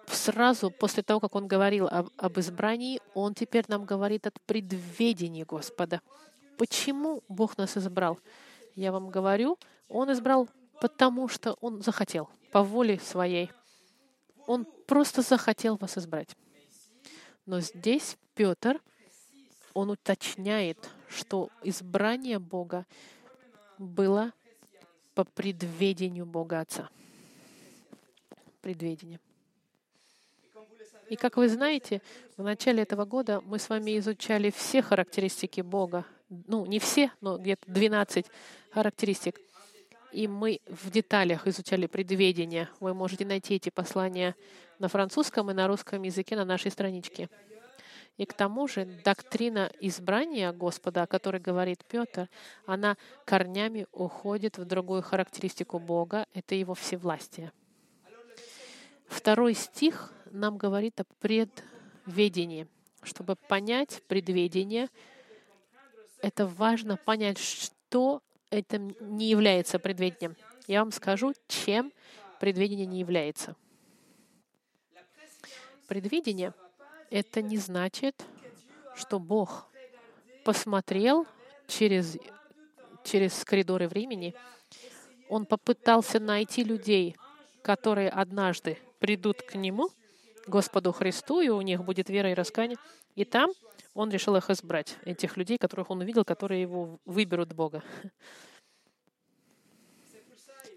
сразу 0.07 0.69
после 0.69 1.01
того, 1.03 1.19
как 1.19 1.35
он 1.35 1.47
говорил 1.47 1.87
об, 1.87 2.09
об 2.17 2.39
избрании, 2.39 3.01
он 3.13 3.33
теперь 3.33 3.65
нам 3.67 3.85
говорит 3.85 4.27
о 4.27 4.31
предведении 4.45 5.43
Господа. 5.43 6.01
Почему 6.57 7.23
Бог 7.27 7.57
нас 7.57 7.77
избрал? 7.77 8.19
Я 8.75 8.91
вам 8.91 9.09
говорю, 9.09 9.57
Он 9.87 10.11
избрал 10.11 10.47
потому 10.79 11.27
что 11.27 11.53
Он 11.61 11.81
захотел, 11.81 12.29
по 12.51 12.63
воле 12.63 12.99
своей. 12.99 13.51
Он 14.47 14.65
просто 14.87 15.21
захотел 15.21 15.77
вас 15.77 15.97
избрать. 15.97 16.35
Но 17.45 17.59
здесь 17.59 18.17
Петр, 18.33 18.81
он 19.73 19.91
уточняет, 19.91 20.89
что 21.09 21.49
избрание 21.63 22.39
Бога 22.39 22.85
было 23.77 24.33
по 25.13 25.23
предведению 25.23 26.25
Бога 26.25 26.61
Отца. 26.61 26.89
Предведение. 28.61 29.19
И 31.09 31.15
как 31.15 31.37
вы 31.37 31.47
знаете, 31.49 32.01
в 32.35 32.43
начале 32.43 32.81
этого 32.81 33.05
года 33.05 33.41
мы 33.45 33.59
с 33.59 33.69
вами 33.69 33.97
изучали 33.99 34.49
все 34.49 34.81
характеристики 34.81 35.61
Бога. 35.61 36.03
Ну, 36.29 36.65
не 36.65 36.79
все, 36.79 37.11
но 37.21 37.37
где-то 37.37 37.71
12 37.71 38.25
характеристик 38.71 39.39
и 40.15 40.27
мы 40.29 40.61
в 40.67 40.89
деталях 40.91 41.45
изучали 41.45 41.87
предведение. 41.87 42.69
Вы 42.79 42.93
можете 42.93 43.25
найти 43.25 43.55
эти 43.55 43.69
послания 43.69 44.33
на 44.79 44.87
французском 44.87 45.51
и 45.51 45.53
на 45.53 45.67
русском 45.67 46.01
языке 46.03 46.35
на 46.35 46.45
нашей 46.45 46.71
страничке. 46.71 47.29
И 48.17 48.25
к 48.25 48.33
тому 48.33 48.67
же 48.67 48.85
доктрина 49.03 49.69
избрания 49.81 50.53
Господа, 50.53 51.03
о 51.03 51.07
которой 51.07 51.41
говорит 51.41 51.83
Петр, 51.85 52.29
она 52.65 52.95
корнями 53.25 53.87
уходит 53.91 54.57
в 54.57 54.65
другую 54.65 55.01
характеристику 55.01 55.79
Бога— 55.79 56.25
это 56.33 56.55
Его 56.55 56.75
всевластие. 56.75 57.51
Второй 59.07 59.53
стих 59.53 60.13
нам 60.31 60.57
говорит 60.57 60.99
о 61.01 61.03
предведении. 61.19 62.67
Чтобы 63.03 63.35
понять 63.35 64.01
предведение, 64.07 64.87
это 66.21 66.47
важно 66.47 66.97
понять, 66.97 67.37
что 67.37 68.21
это 68.49 68.77
не 68.77 69.29
является 69.29 69.77
предведением. 69.77 70.35
Я 70.67 70.79
вам 70.79 70.91
скажу, 70.91 71.33
чем 71.47 71.91
предвидение 72.39 72.85
не 72.85 72.99
является. 72.99 73.55
Предвидение— 75.87 76.53
это 77.11 77.41
не 77.41 77.57
значит, 77.57 78.25
что 78.95 79.19
Бог 79.19 79.67
посмотрел 80.43 81.27
через, 81.67 82.17
через 83.03 83.43
коридоры 83.45 83.87
времени, 83.87 84.33
Он 85.29 85.45
попытался 85.45 86.19
найти 86.19 86.63
людей, 86.63 87.15
которые 87.61 88.09
однажды 88.09 88.77
придут 88.99 89.41
к 89.41 89.55
Нему, 89.55 89.89
Господу 90.47 90.91
Христу, 90.91 91.41
и 91.41 91.49
у 91.49 91.61
них 91.61 91.83
будет 91.83 92.09
вера 92.09 92.31
и 92.31 92.35
раскаяние, 92.35 92.77
и 93.15 93.25
там 93.25 93.51
Он 93.93 94.09
решил 94.11 94.35
их 94.35 94.49
избрать, 94.49 94.97
этих 95.05 95.37
людей, 95.37 95.57
которых 95.57 95.89
Он 95.91 96.01
увидел, 96.01 96.25
которые 96.25 96.61
его 96.61 96.99
выберут 97.05 97.53
Бога. 97.53 97.83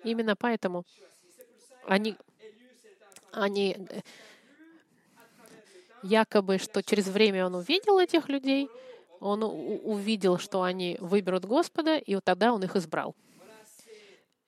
Именно 0.04 0.36
поэтому 0.36 0.84
они, 1.86 2.16
они 3.32 3.76
якобы, 6.08 6.58
что 6.58 6.82
через 6.82 7.08
время 7.08 7.46
он 7.46 7.54
увидел 7.54 7.98
этих 7.98 8.28
людей, 8.28 8.68
он 9.20 9.42
увидел, 9.42 10.38
что 10.38 10.62
они 10.62 10.96
выберут 11.00 11.44
Господа, 11.44 11.96
и 11.96 12.14
вот 12.14 12.24
тогда 12.24 12.52
он 12.52 12.62
их 12.62 12.76
избрал. 12.76 13.14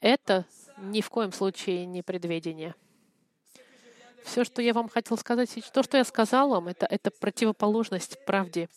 Это 0.00 0.46
ни 0.78 1.00
в 1.00 1.10
коем 1.10 1.32
случае 1.32 1.86
не 1.86 2.02
предведение. 2.02 2.74
Все, 4.24 4.44
что 4.44 4.62
я 4.62 4.72
вам 4.72 4.88
хотел 4.88 5.16
сказать, 5.16 5.50
то, 5.72 5.82
что 5.82 5.96
я 5.96 6.04
сказал 6.04 6.50
вам, 6.50 6.68
это, 6.68 6.86
это 6.86 7.10
противоположность 7.10 8.24
правде. 8.24 8.68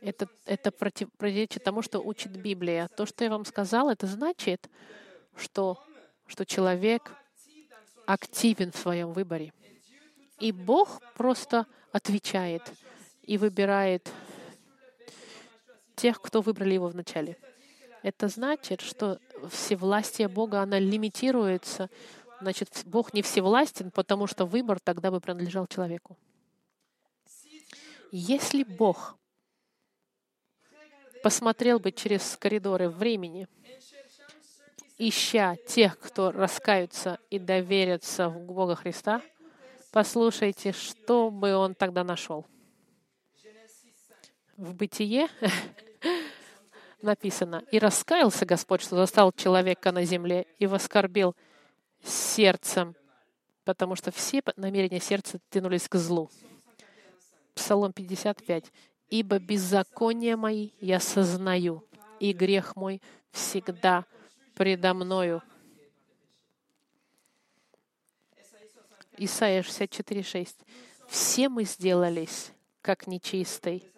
Это, 0.00 0.26
это 0.46 0.72
против, 0.72 1.12
противоречит 1.12 1.62
тому, 1.62 1.82
что 1.82 2.00
учит 2.00 2.32
Библия. 2.32 2.88
То, 2.96 3.06
что 3.06 3.22
я 3.22 3.30
вам 3.30 3.44
сказал, 3.44 3.88
это 3.88 4.06
значит, 4.06 4.68
что 5.36 5.78
что 6.32 6.46
человек 6.46 7.12
активен 8.06 8.72
в 8.72 8.76
своем 8.76 9.12
выборе. 9.12 9.52
И 10.40 10.50
Бог 10.50 11.00
просто 11.14 11.66
отвечает 11.92 12.62
и 13.22 13.38
выбирает 13.38 14.10
тех, 15.94 16.20
кто 16.20 16.40
выбрали 16.40 16.74
его 16.74 16.88
вначале. 16.88 17.36
Это 18.02 18.28
значит, 18.28 18.80
что 18.80 19.20
всевластие 19.50 20.28
Бога, 20.28 20.60
она 20.60 20.78
лимитируется. 20.78 21.88
Значит, 22.40 22.82
Бог 22.86 23.14
не 23.14 23.22
всевластен, 23.22 23.92
потому 23.92 24.26
что 24.26 24.44
выбор 24.44 24.80
тогда 24.80 25.10
бы 25.10 25.20
принадлежал 25.20 25.66
человеку. 25.68 26.16
Если 28.10 28.64
Бог 28.64 29.16
посмотрел 31.22 31.78
бы 31.78 31.92
через 31.92 32.36
коридоры 32.36 32.88
времени 32.88 33.46
ища 34.98 35.56
тех, 35.68 35.98
кто 35.98 36.32
раскаются 36.32 37.18
и 37.30 37.38
доверятся 37.38 38.28
в 38.28 38.40
Бога 38.40 38.74
Христа, 38.74 39.22
послушайте, 39.92 40.72
что 40.72 41.30
бы 41.30 41.54
он 41.54 41.74
тогда 41.74 42.02
нашел. 42.02 42.46
В 44.56 44.74
Бытие 44.74 45.28
написано, 47.02 47.62
«И 47.70 47.78
раскаялся 47.78 48.44
Господь, 48.44 48.82
что 48.82 48.96
застал 48.96 49.32
человека 49.32 49.92
на 49.92 50.04
земле, 50.04 50.46
и 50.58 50.66
воскорбил 50.66 51.36
сердцем, 52.02 52.96
потому 53.64 53.94
что 53.94 54.10
все 54.10 54.42
намерения 54.56 55.00
сердца 55.00 55.38
тянулись 55.50 55.88
к 55.88 55.96
злу». 55.96 56.30
Псалом 57.54 57.92
55. 57.92 58.72
«Ибо 59.10 59.38
беззаконие 59.38 60.36
мои 60.36 60.70
я 60.80 61.00
сознаю, 61.00 61.84
и 62.18 62.32
грех 62.32 62.76
мой 62.76 63.02
всегда 63.30 64.06
предо 64.54 64.94
мною. 64.94 65.42
Исайя 69.24 69.62
64,6. 69.62 70.56
Все 71.08 71.48
мы 71.48 71.64
сделались, 71.64 72.52
как 72.80 73.06
нечистый, 73.06 73.92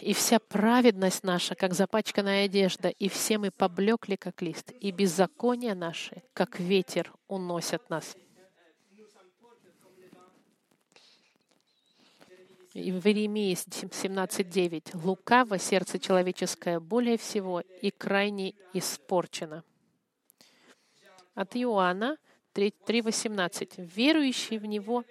и 0.00 0.12
вся 0.12 0.38
праведность 0.38 1.24
наша, 1.24 1.54
как 1.54 1.72
запачканная 1.72 2.44
одежда, 2.44 2.88
и 2.88 3.08
все 3.08 3.38
мы 3.38 3.50
поблекли, 3.50 4.16
как 4.16 4.42
лист, 4.42 4.72
и 4.80 4.90
беззакония 4.90 5.74
наши, 5.74 6.22
как 6.34 6.60
ветер, 6.60 7.12
уносят 7.28 7.88
нас. 7.88 8.16
И 12.74 12.92
в 12.92 13.04
Иеремии 13.06 13.52
17.9. 13.54 15.04
«Лукаво 15.04 15.58
сердце 15.58 15.98
человеческое 15.98 16.78
более 16.78 17.18
всего 17.18 17.60
и 17.60 17.90
крайне 17.90 18.54
испорчено». 18.74 19.64
От 21.34 21.56
Иоанна 21.56 22.16
3.18. 22.54 23.72
«Верующий 23.76 24.58
в 24.58 24.66
Него 24.66 25.04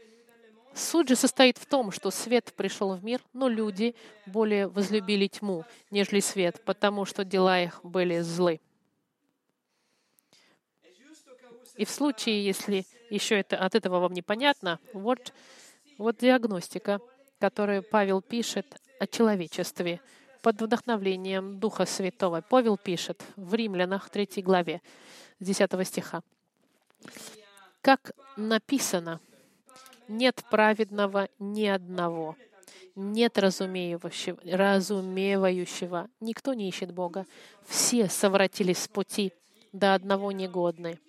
Суть 0.76 1.10
же 1.10 1.16
состоит 1.16 1.58
в 1.58 1.66
том, 1.66 1.92
что 1.92 2.12
свет 2.12 2.54
пришел 2.56 2.94
в 2.96 3.04
мир, 3.04 3.22
но 3.34 3.50
люди 3.50 3.96
более 4.28 4.68
возлюбили 4.68 5.26
тьму, 5.26 5.66
нежели 5.90 6.20
свет, 6.20 6.62
потому 6.64 7.06
что 7.06 7.26
дела 7.26 7.60
их 7.60 7.80
были 7.84 8.20
злы. 8.20 8.62
И 11.76 11.86
в 11.86 11.90
случае, 11.90 12.46
если 12.46 12.86
еще 13.10 13.40
это, 13.40 13.58
от 13.58 13.74
этого 13.74 14.00
вам 14.00 14.14
непонятно, 14.14 14.80
вот, 14.94 15.34
вот 15.98 16.18
диагностика 16.18 17.02
которые 17.40 17.82
Павел 17.82 18.22
пишет 18.22 18.66
о 19.00 19.08
человечестве 19.08 20.02
под 20.42 20.62
вдохновлением 20.62 21.60
Духа 21.60 21.86
Святого. 21.86 22.44
Павел 22.48 22.78
пишет 22.78 23.24
в 23.36 23.54
Римлянах 23.54 24.10
3 24.10 24.42
главе 24.44 24.82
10 25.40 25.88
стиха. 25.88 26.22
Как 27.82 28.12
написано, 28.38 29.20
нет 30.08 30.44
праведного 30.50 31.30
ни 31.40 31.66
одного, 31.66 32.36
нет 32.96 33.38
разумеющего, 33.38 34.40
разумевающего, 34.44 36.10
никто 36.20 36.54
не 36.54 36.68
ищет 36.68 36.94
Бога. 36.94 37.26
Все 37.66 38.10
совратились 38.10 38.80
с 38.80 38.88
пути, 38.88 39.34
до 39.72 39.94
одного 39.94 40.32
негодны 40.32 41.00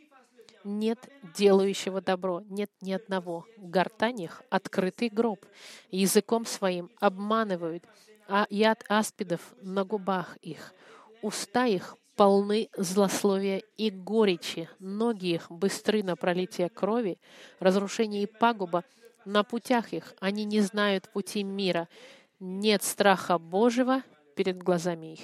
нет 0.65 0.99
делающего 1.37 2.01
добро, 2.01 2.43
нет 2.49 2.71
ни 2.81 2.93
одного. 2.93 3.47
Гортань 3.57 4.23
их— 4.23 4.43
открытый 4.51 5.09
гроб. 5.09 5.45
Языком 5.91 6.45
своим 6.45 6.91
обманывают, 7.01 7.85
а 8.29 8.47
яд 8.51 8.85
аспидов 8.89 9.41
на 9.63 9.85
губах 9.85 10.37
их. 10.39 10.75
Уста 11.23 11.67
их 11.67 11.97
полны 12.21 12.69
злословия 12.77 13.63
и 13.79 13.89
горечи, 13.89 14.69
ноги 14.79 15.29
их 15.29 15.51
быстры 15.51 16.03
на 16.03 16.17
пролитие 16.17 16.69
крови, 16.69 17.19
разрушение 17.61 18.25
и 18.25 18.27
пагуба 18.27 18.85
на 19.25 19.43
путях 19.43 19.95
их. 19.95 20.13
Они 20.21 20.45
не 20.45 20.61
знают 20.61 21.09
пути 21.09 21.43
мира. 21.43 21.89
Нет 22.39 22.83
страха 22.83 23.39
Божьего 23.39 24.03
перед 24.37 24.63
глазами 24.63 25.15
их. 25.15 25.21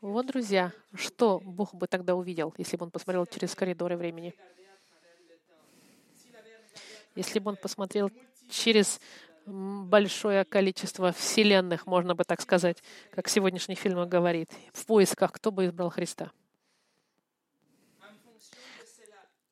Вот, 0.00 0.26
друзья, 0.26 0.72
что 0.94 1.40
Бог 1.44 1.72
бы 1.72 1.86
тогда 1.86 2.16
увидел, 2.16 2.52
если 2.58 2.76
бы 2.76 2.86
он 2.86 2.90
посмотрел 2.90 3.24
через 3.24 3.54
коридоры 3.54 3.96
времени? 3.96 4.34
Если 7.14 7.38
бы 7.38 7.50
он 7.50 7.56
посмотрел 7.56 8.10
через 8.50 9.00
большое 9.48 10.44
количество 10.44 11.12
вселенных, 11.12 11.86
можно 11.86 12.14
бы 12.14 12.24
так 12.24 12.40
сказать, 12.40 12.82
как 13.10 13.28
сегодняшний 13.28 13.74
фильм 13.74 14.08
говорит, 14.08 14.50
в 14.72 14.84
поисках, 14.86 15.32
кто 15.32 15.50
бы 15.50 15.66
избрал 15.66 15.90
Христа. 15.90 16.30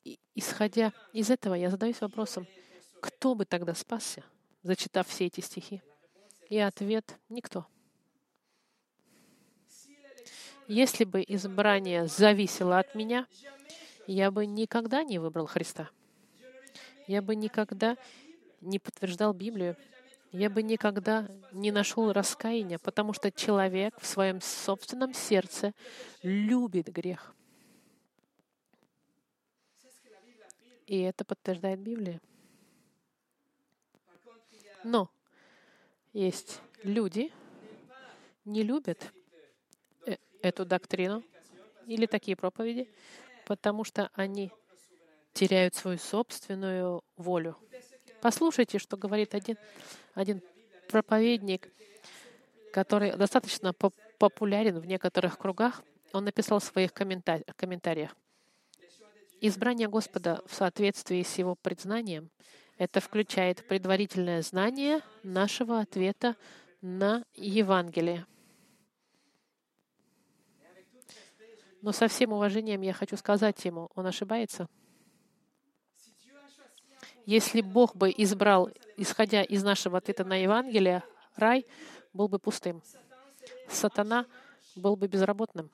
И, 0.03 0.19
исходя 0.35 0.93
из 1.13 1.29
этого, 1.29 1.55
я 1.55 1.69
задаюсь 1.69 1.99
вопросом, 1.99 2.47
кто 3.01 3.35
бы 3.35 3.45
тогда 3.45 3.73
спасся, 3.73 4.23
зачитав 4.63 5.07
все 5.07 5.25
эти 5.25 5.41
стихи? 5.41 5.81
И 6.49 6.57
ответ— 6.59 7.17
никто. 7.29 7.65
Если 10.67 11.05
бы 11.05 11.23
избрание 11.27 12.07
зависело 12.07 12.77
от 12.77 12.93
меня, 12.93 13.25
я 14.05 14.31
бы 14.31 14.45
никогда 14.45 15.03
не 15.03 15.17
выбрал 15.17 15.47
Христа. 15.47 15.89
Я 17.07 17.21
бы 17.21 17.35
никогда 17.35 17.97
не 18.61 18.79
подтверждал 18.79 19.33
Библию. 19.33 19.75
Я 20.31 20.49
бы 20.49 20.61
никогда 20.61 21.27
не 21.51 21.71
нашел 21.71 22.11
раскаяния, 22.11 22.79
потому 22.79 23.13
что 23.13 23.31
человек 23.31 23.97
в 23.99 24.05
своем 24.05 24.41
собственном 24.41 25.13
сердце 25.13 25.73
любит 26.21 26.87
грех. 26.87 27.33
И 30.85 30.99
это 31.01 31.25
подтверждает 31.25 31.79
Библия. 31.79 32.21
Но 34.83 35.09
есть 36.13 36.61
люди, 36.83 37.31
не 38.45 38.63
любят 38.63 39.11
э, 40.05 40.15
эту 40.41 40.65
доктрину 40.65 41.23
или 41.85 42.05
такие 42.05 42.37
проповеди, 42.37 42.89
потому 43.45 43.83
что 43.83 44.09
они 44.13 44.51
теряют 45.33 45.75
свою 45.75 45.97
собственную 45.97 47.03
волю. 47.17 47.57
Послушайте, 48.21 48.79
что 48.79 48.97
говорит 48.97 49.35
один, 49.35 49.57
один 50.13 50.41
проповедник, 50.89 51.69
который 52.73 53.15
достаточно 53.15 53.73
популярен 53.73 54.79
в 54.79 54.85
некоторых 54.85 55.37
кругах. 55.37 55.83
Он 56.13 56.25
написал 56.25 56.59
в 56.59 56.63
своих 56.63 56.93
комментариях. 56.93 58.15
Избрание 59.39 59.87
Господа 59.87 60.41
в 60.47 60.53
соответствии 60.53 61.21
с 61.21 61.37
Его 61.37 61.55
признанием— 61.55 62.29
это 62.77 62.99
включает 62.99 63.67
предварительное 63.67 64.41
знание 64.41 65.01
нашего 65.23 65.79
ответа 65.79 66.35
на 66.81 67.23
Евангелие. 67.35 68.25
Но 71.81 71.91
со 71.91 72.07
всем 72.07 72.33
уважением 72.33 72.81
я 72.81 72.93
хочу 72.93 73.17
сказать 73.17 73.63
ему, 73.65 73.89
он 73.95 74.07
ошибается. 74.07 74.67
Если 77.27 77.59
Бог 77.59 77.93
бы 77.93 78.09
избрал, 78.17 78.69
исходя 78.95 79.43
из 79.43 79.61
нашего 79.61 79.97
ответа 79.97 80.23
на 80.23 80.37
Евангелие, 80.37 81.03
рай 81.35 81.65
был 82.13 82.29
бы 82.29 82.39
пустым. 82.39 82.81
Сатана 83.67 84.25
был 84.77 84.95
бы 84.95 85.09
безработным. 85.09 85.69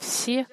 Все 0.00 0.48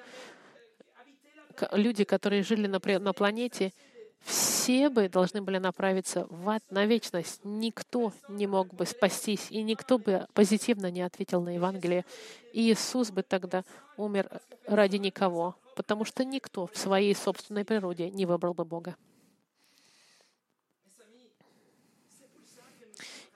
люди, 1.72 2.04
которые 2.04 2.44
жили 2.44 2.68
на, 2.68 2.78
на 3.00 3.12
планете, 3.12 3.72
все 4.20 4.90
бы 4.90 5.08
должны 5.08 5.42
были 5.42 5.58
направиться 5.58 6.28
в 6.30 6.48
ад 6.48 6.62
на 6.70 6.86
вечность. 6.86 7.40
Никто 7.42 8.12
не 8.28 8.46
мог 8.46 8.72
бы 8.72 8.86
спастись, 8.86 9.48
и 9.50 9.64
никто 9.64 9.98
бы 9.98 10.28
позитивно 10.34 10.88
не 10.88 11.02
ответил 11.02 11.42
на 11.42 11.56
Евангелие. 11.56 12.04
И 12.52 12.72
Иисус 12.72 13.10
бы 13.10 13.24
тогда 13.24 13.64
умер 13.96 14.30
ради 14.68 14.98
никого, 14.98 15.56
потому 15.74 16.04
что 16.04 16.24
никто 16.24 16.68
в 16.68 16.78
своей 16.78 17.16
собственной 17.16 17.64
природе 17.64 18.08
не 18.08 18.24
выбрал 18.24 18.54
бы 18.54 18.64
Бога. 18.64 18.94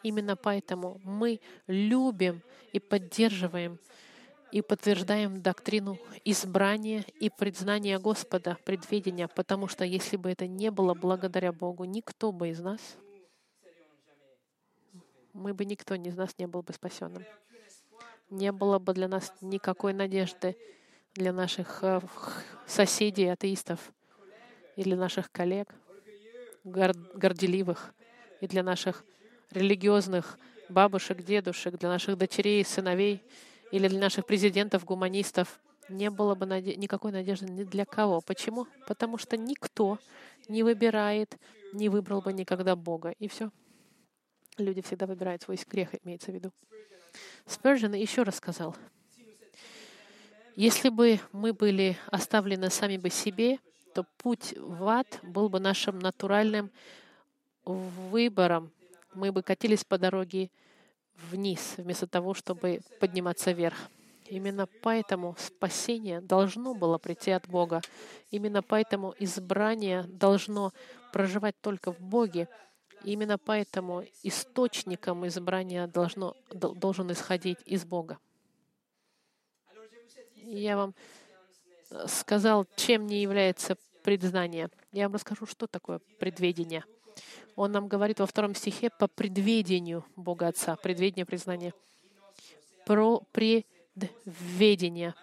Именно 0.03 0.37
поэтому 0.37 1.01
мы 1.05 1.41
любим 1.67 2.43
и 2.73 2.81
поддерживаем 2.81 3.79
и 4.51 4.61
подтверждаем 4.61 5.41
доктрину 5.41 5.99
избрания 6.25 7.05
и 7.19 7.31
признания 7.31 7.99
Господа, 7.99 8.59
предведения, 8.65 9.27
потому 9.27 9.67
что 9.67 9.85
если 9.85 10.17
бы 10.17 10.31
это 10.31 10.47
не 10.47 10.71
было 10.71 10.93
благодаря 10.93 11.53
Богу, 11.53 11.85
никто 11.85 12.33
бы 12.33 12.51
из 12.51 12.61
нас, 12.61 12.81
мы 15.33 15.55
бы 15.55 15.65
никто 15.65 15.95
из 15.95 16.17
нас 16.17 16.37
не 16.39 16.47
был 16.47 16.63
бы 16.63 16.75
спасенным. 16.75 17.25
Не 18.29 18.53
было 18.53 18.79
бы 18.79 18.93
для 18.93 19.09
нас 19.09 19.33
никакой 19.41 19.95
надежды 19.95 20.57
для 21.15 21.33
наших 21.33 21.83
э, 21.83 22.01
соседей, 22.67 23.29
атеистов, 23.29 23.93
или 24.77 24.95
наших 24.95 25.31
коллег, 25.31 25.75
горделивых, 26.65 27.95
и 28.41 28.47
для 28.47 28.63
наших 28.63 29.05
религиозных 29.55 30.39
бабушек, 30.69 31.23
дедушек, 31.23 31.79
для 31.79 31.89
наших 31.89 32.17
дочерей, 32.17 32.65
сыновей 32.65 33.23
или 33.71 33.89
для 33.89 34.01
наших 34.01 34.27
президентов, 34.27 34.85
гуманистов, 34.85 35.61
не 35.89 36.11
было 36.11 36.35
бы 36.35 36.47
наде- 36.47 36.77
никакой 36.77 37.13
надежды 37.13 37.47
ни 37.47 37.65
для 37.65 37.85
кого. 37.85 38.21
Почему? 38.21 38.67
Потому 38.87 39.19
что 39.19 39.37
никто 39.37 39.99
не 40.49 40.63
выбирает, 40.63 41.37
не 41.73 41.89
выбрал 41.89 42.23
бы 42.23 42.33
никогда 42.33 42.77
Бога. 42.77 43.15
И 43.19 43.29
все. 43.29 43.51
Люди 44.59 44.83
всегда 44.83 45.07
выбирают 45.07 45.43
свой 45.43 45.59
грех, 45.71 45.91
имеется 46.05 46.31
в 46.31 46.35
виду. 46.35 46.53
Спержин 47.47 47.95
еще 47.95 48.23
раз 48.23 48.37
сказал, 48.37 48.77
если 50.57 50.91
бы 50.91 51.19
мы 51.33 51.53
были 51.55 51.97
оставлены 52.07 52.71
сами 52.71 52.99
бы 52.99 53.09
себе, 53.09 53.59
то 53.95 54.05
путь 54.19 54.55
в 54.57 54.87
ад 54.87 55.21
был 55.23 55.49
бы 55.49 55.61
нашим 55.61 55.99
натуральным 55.99 56.71
выбором, 57.65 58.71
мы 59.15 59.33
бы 59.33 59.43
катились 59.43 59.85
по 59.85 59.99
дороге 59.99 60.51
вниз, 61.31 61.75
вместо 61.77 62.07
того, 62.07 62.35
чтобы 62.35 62.81
подниматься 63.01 63.53
вверх. 63.53 63.77
Именно 64.27 64.67
поэтому 64.83 65.37
спасение 65.39 66.21
должно 66.21 66.75
было 66.75 66.99
прийти 66.99 67.33
от 67.33 67.47
Бога. 67.49 67.83
Именно 68.31 68.63
поэтому 68.63 69.15
избрание 69.19 70.05
должно 70.05 70.73
проживать 71.13 71.61
только 71.61 71.93
в 71.93 72.01
Боге. 72.01 72.49
Именно 73.05 73.37
поэтому 73.37 74.05
источником 74.23 75.27
избрания 75.27 75.87
должно, 75.87 76.37
должен 76.51 77.11
исходить 77.13 77.59
из 77.67 77.85
Бога. 77.85 78.19
Я 80.37 80.77
вам 80.77 80.95
сказал, 82.07 82.67
чем 82.77 83.07
не 83.07 83.21
является 83.21 83.77
предзнание. 84.03 84.71
Я 84.93 85.09
вам 85.09 85.15
расскажу, 85.15 85.47
что 85.47 85.67
такое 85.67 86.01
предведение— 86.19 86.85
он 87.57 87.73
нам 87.73 87.89
говорит 87.89 88.21
во 88.21 88.27
втором 88.27 88.55
стихе 88.55 88.91
по 88.91 89.09
предведению 89.09 90.05
Бога 90.17 90.49
Отца, 90.49 90.77
предведение, 90.77 91.27
признание. 91.27 91.75
Про 92.87 93.23
предведение. 93.33 95.15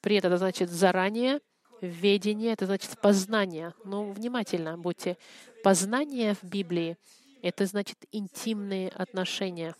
Пред— 0.00 0.24
это 0.26 0.38
значит 0.38 0.70
заранее, 0.70 1.40
ведение— 1.80 2.52
это 2.54 2.66
значит 2.66 2.98
познание. 3.00 3.74
Ну, 3.84 4.12
внимательно 4.12 4.78
будьте. 4.78 5.16
Познание 5.62 6.34
в 6.34 6.44
Библии— 6.44 6.96
это 7.42 7.66
значит 7.66 7.98
интимные 8.12 8.88
отношения. 8.88 9.74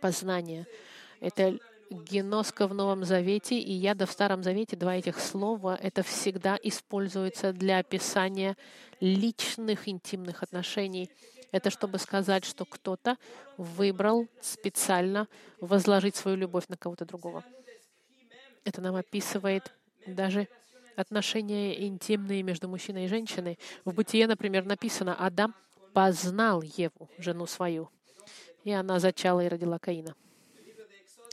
Познание— 0.00 0.66
это 1.20 1.58
геноска 1.92 2.66
в 2.66 2.74
Новом 2.74 3.04
Завете 3.04 3.58
и 3.58 3.72
яда 3.72 4.06
в 4.06 4.10
Старом 4.12 4.42
Завете, 4.42 4.76
два 4.76 4.96
этих 4.96 5.18
слова, 5.18 5.78
это 5.80 6.02
всегда 6.02 6.58
используется 6.62 7.52
для 7.52 7.78
описания 7.78 8.56
личных 9.00 9.88
интимных 9.88 10.42
отношений. 10.42 11.10
Это 11.50 11.70
чтобы 11.70 11.98
сказать, 11.98 12.44
что 12.44 12.64
кто-то 12.64 13.18
выбрал 13.56 14.26
специально 14.40 15.28
возложить 15.60 16.16
свою 16.16 16.36
любовь 16.36 16.64
на 16.68 16.76
кого-то 16.76 17.04
другого. 17.04 17.44
Это 18.64 18.80
нам 18.80 18.96
описывает 18.96 19.72
даже 20.06 20.48
отношения 20.96 21.86
интимные 21.86 22.42
между 22.42 22.68
мужчиной 22.68 23.04
и 23.04 23.08
женщиной. 23.08 23.58
В 23.84 23.94
Бытие, 23.94 24.26
например, 24.26 24.64
написано, 24.64 25.14
Адам 25.14 25.54
познал 25.92 26.62
Еву, 26.62 27.10
жену 27.18 27.46
свою, 27.46 27.90
и 28.64 28.70
она 28.70 28.98
зачала 28.98 29.40
и 29.44 29.48
родила 29.48 29.78
Каина. 29.78 30.14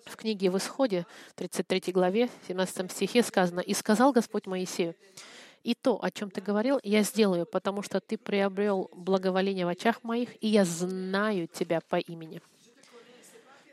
В 0.10 0.16
книге 0.16 0.50
«В 0.50 0.58
исходе», 0.58 1.06
33 1.36 1.94
главе, 1.94 2.30
17 2.48 2.92
стихе 2.92 3.22
сказано, 3.22 3.60
«И 3.60 3.74
сказал 3.76 4.12
Господь 4.12 4.48
Моисею, 4.48 4.96
и 5.64 5.76
то, 5.76 6.04
о 6.04 6.10
чем 6.10 6.32
ты 6.32 6.42
говорил, 6.42 6.80
я 6.84 7.04
сделаю, 7.04 7.46
потому 7.46 7.84
что 7.84 8.00
ты 8.00 8.18
приобрел 8.18 8.90
благоволение 8.94 9.66
в 9.66 9.70
очах 9.70 10.04
моих, 10.04 10.42
и 10.42 10.48
я 10.48 10.66
знаю 10.66 11.48
тебя 11.48 11.82
по 11.82 11.98
имени. 11.98 12.42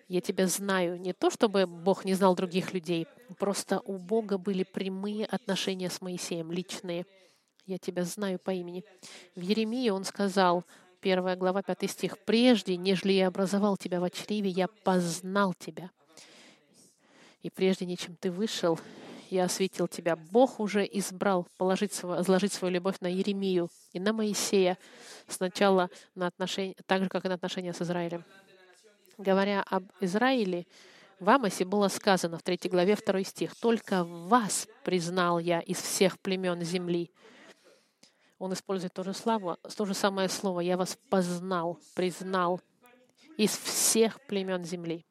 Я 0.08 0.20
тебя 0.20 0.46
знаю. 0.46 1.00
Не 1.00 1.12
то, 1.12 1.30
чтобы 1.30 1.66
Бог 1.66 2.04
не 2.04 2.14
знал 2.14 2.34
других 2.34 2.74
людей, 2.74 3.06
просто 3.38 3.80
у 3.84 3.96
Бога 3.96 4.36
были 4.36 4.62
прямые 4.62 5.24
отношения 5.26 5.90
с 5.90 6.00
Моисеем, 6.00 6.52
личные. 6.52 7.06
Я 7.64 7.78
тебя 7.78 8.04
знаю 8.04 8.38
по 8.38 8.50
имени. 8.50 8.84
В 9.34 9.40
Еремии 9.40 9.88
он 9.90 10.04
сказал, 10.04 10.64
1 11.00 11.38
глава, 11.38 11.62
5 11.62 11.90
стих, 11.90 12.18
«Прежде, 12.24 12.76
нежели 12.76 13.12
я 13.12 13.28
образовал 13.28 13.76
тебя 13.76 14.00
в 14.00 14.10
чреве, 14.10 14.50
я 14.50 14.68
познал 14.68 15.54
тебя». 15.54 15.90
И 17.42 17.50
прежде, 17.50 17.86
нечем 17.86 18.16
ты 18.16 18.30
вышел, 18.30 18.78
я 19.30 19.44
осветил 19.44 19.88
тебя. 19.88 20.16
Бог 20.16 20.60
уже 20.60 20.84
избрал 20.84 21.46
положить, 21.58 22.02
возложить 22.02 22.52
свою 22.52 22.74
любовь 22.74 22.96
на 23.00 23.08
Еремию 23.08 23.68
и 23.92 24.00
на 24.00 24.12
Моисея 24.12 24.78
сначала 25.26 25.90
на 26.14 26.26
отношения, 26.26 26.74
так 26.86 27.02
же, 27.02 27.08
как 27.08 27.24
и 27.24 27.28
на 27.28 27.34
отношения 27.34 27.72
с 27.72 27.82
Израилем. 27.82 28.24
Говоря 29.18 29.62
об 29.62 29.84
Израиле, 30.00 30.66
в 31.18 31.30
Амосе 31.30 31.64
было 31.64 31.88
сказано 31.88 32.36
в 32.36 32.42
3 32.42 32.68
главе 32.68 32.94
2 32.94 33.24
стих, 33.24 33.56
«Только 33.56 34.04
вас 34.04 34.68
признал 34.84 35.38
я 35.38 35.60
из 35.60 35.78
всех 35.78 36.18
племен 36.20 36.60
земли». 36.62 37.10
Он 38.38 38.52
использует 38.52 38.92
то 38.92 39.02
же, 39.02 39.14
слово, 39.14 39.56
то 39.56 39.86
же 39.86 39.94
самое 39.94 40.28
слово 40.28 40.60
«я 40.60 40.76
вас 40.76 40.98
познал, 41.08 41.78
признал 41.94 42.60
из 43.38 43.56
всех 43.56 44.20
племен 44.26 44.64
земли». 44.64 45.06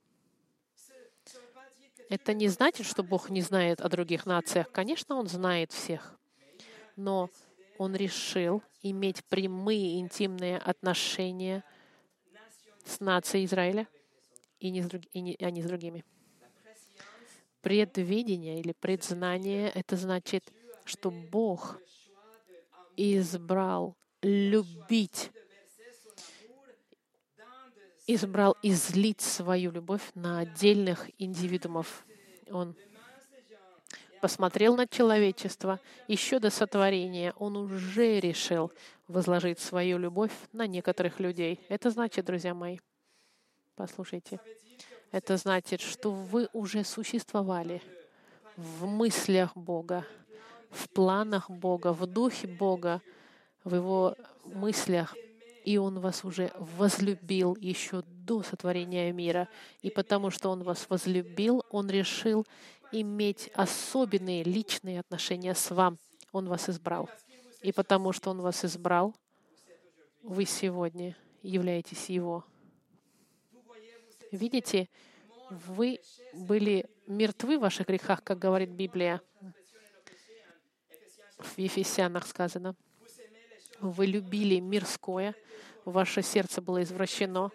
Это 2.10 2.34
не 2.34 2.48
значит, 2.48 2.86
что 2.86 3.04
Бог 3.04 3.30
не 3.30 3.42
знает 3.42 3.82
о 3.82 3.90
других 3.90 4.26
нациях. 4.26 4.72
Конечно, 4.72 5.16
Он 5.16 5.28
знает 5.28 5.72
всех. 5.72 6.18
Но 6.96 7.30
Он 7.78 7.96
решил 7.96 8.62
иметь 8.82 9.24
прямые 9.26 10.00
интимные 10.00 10.58
отношения 10.58 11.64
с 12.86 13.00
нацией 13.00 13.46
Израиля 13.46 13.88
и 14.60 14.70
не 14.70 14.84
с, 14.84 14.88
друг, 14.88 15.02
и 15.12 15.22
не, 15.22 15.36
а 15.40 15.50
не 15.50 15.64
с 15.64 15.66
другими. 15.66 16.06
Предвидение 17.62 18.60
или 18.60 18.74
предзнание— 18.74 19.70
это 19.76 19.96
значит, 19.96 20.54
что 20.86 21.10
Бог 21.10 21.80
избрал 22.96 23.96
любить 24.22 25.32
избрал 28.08 28.56
излить 28.62 29.22
свою 29.22 29.72
любовь 29.72 30.04
на 30.14 30.40
отдельных 30.40 31.10
индивидуумов. 31.18 32.06
Он 32.50 32.76
посмотрел 34.22 34.76
на 34.76 34.88
человечество 34.88 35.80
еще 36.08 36.40
до 36.40 36.50
сотворения. 36.50 37.34
Он 37.38 37.58
уже 37.58 38.20
решил 38.20 38.72
возложить 39.08 39.60
свою 39.60 39.98
любовь 39.98 40.34
на 40.52 40.68
некоторых 40.68 41.20
людей. 41.20 41.60
Это 41.70 41.90
значит, 41.90 42.26
друзья 42.26 42.54
мои, 42.54 42.80
послушайте, 43.76 44.40
это 45.12 45.38
значит, 45.38 45.82
что 45.82 46.12
вы 46.12 46.50
уже 46.54 46.84
существовали 46.84 47.82
в 48.56 48.86
мыслях 48.86 49.56
Бога, 49.56 50.06
в 50.72 50.90
планах 50.90 51.50
Бога, 51.50 51.94
в 51.94 52.06
духе 52.06 52.48
Бога, 52.48 53.02
в 53.64 53.76
Его 53.76 54.16
мыслях, 54.44 55.16
и 55.66 55.80
Он 55.80 56.00
вас 56.00 56.24
уже 56.24 56.52
возлюбил 56.60 57.56
еще 57.56 58.04
до 58.06 58.44
сотворения 58.44 59.12
мира. 59.12 59.50
И 59.82 59.90
потому 59.90 60.30
что 60.30 60.50
Он 60.50 60.62
вас 60.64 60.86
возлюбил, 60.90 61.66
Он 61.72 61.90
решил 61.90 62.46
иметь 62.92 63.50
особенные 63.56 64.44
личные 64.44 65.00
отношения 65.00 65.56
с 65.56 65.72
вам. 65.72 65.98
Он 66.32 66.48
вас 66.48 66.70
избрал. 66.70 67.10
И 67.64 67.72
потому 67.72 68.14
что 68.14 68.30
Он 68.30 68.42
вас 68.42 68.64
избрал, 68.64 69.16
вы 70.22 70.46
сегодня 70.46 71.18
являетесь 71.42 72.10
Его. 72.10 72.46
Видите, 74.32 74.88
вы 75.50 76.00
были 76.34 76.88
мертвы 77.08 77.58
в 77.58 77.62
ваших 77.62 77.88
грехах, 77.88 78.24
как 78.24 78.38
говорит 78.38 78.70
Библия. 78.70 79.20
В 81.40 81.58
Ефесянах 81.58 82.28
сказано. 82.28 82.76
Вы 83.82 84.06
любили 84.08 84.60
мирское, 84.60 85.36
ваше 85.84 86.22
сердце 86.22 86.62
было 86.62 86.84
извращено, 86.84 87.52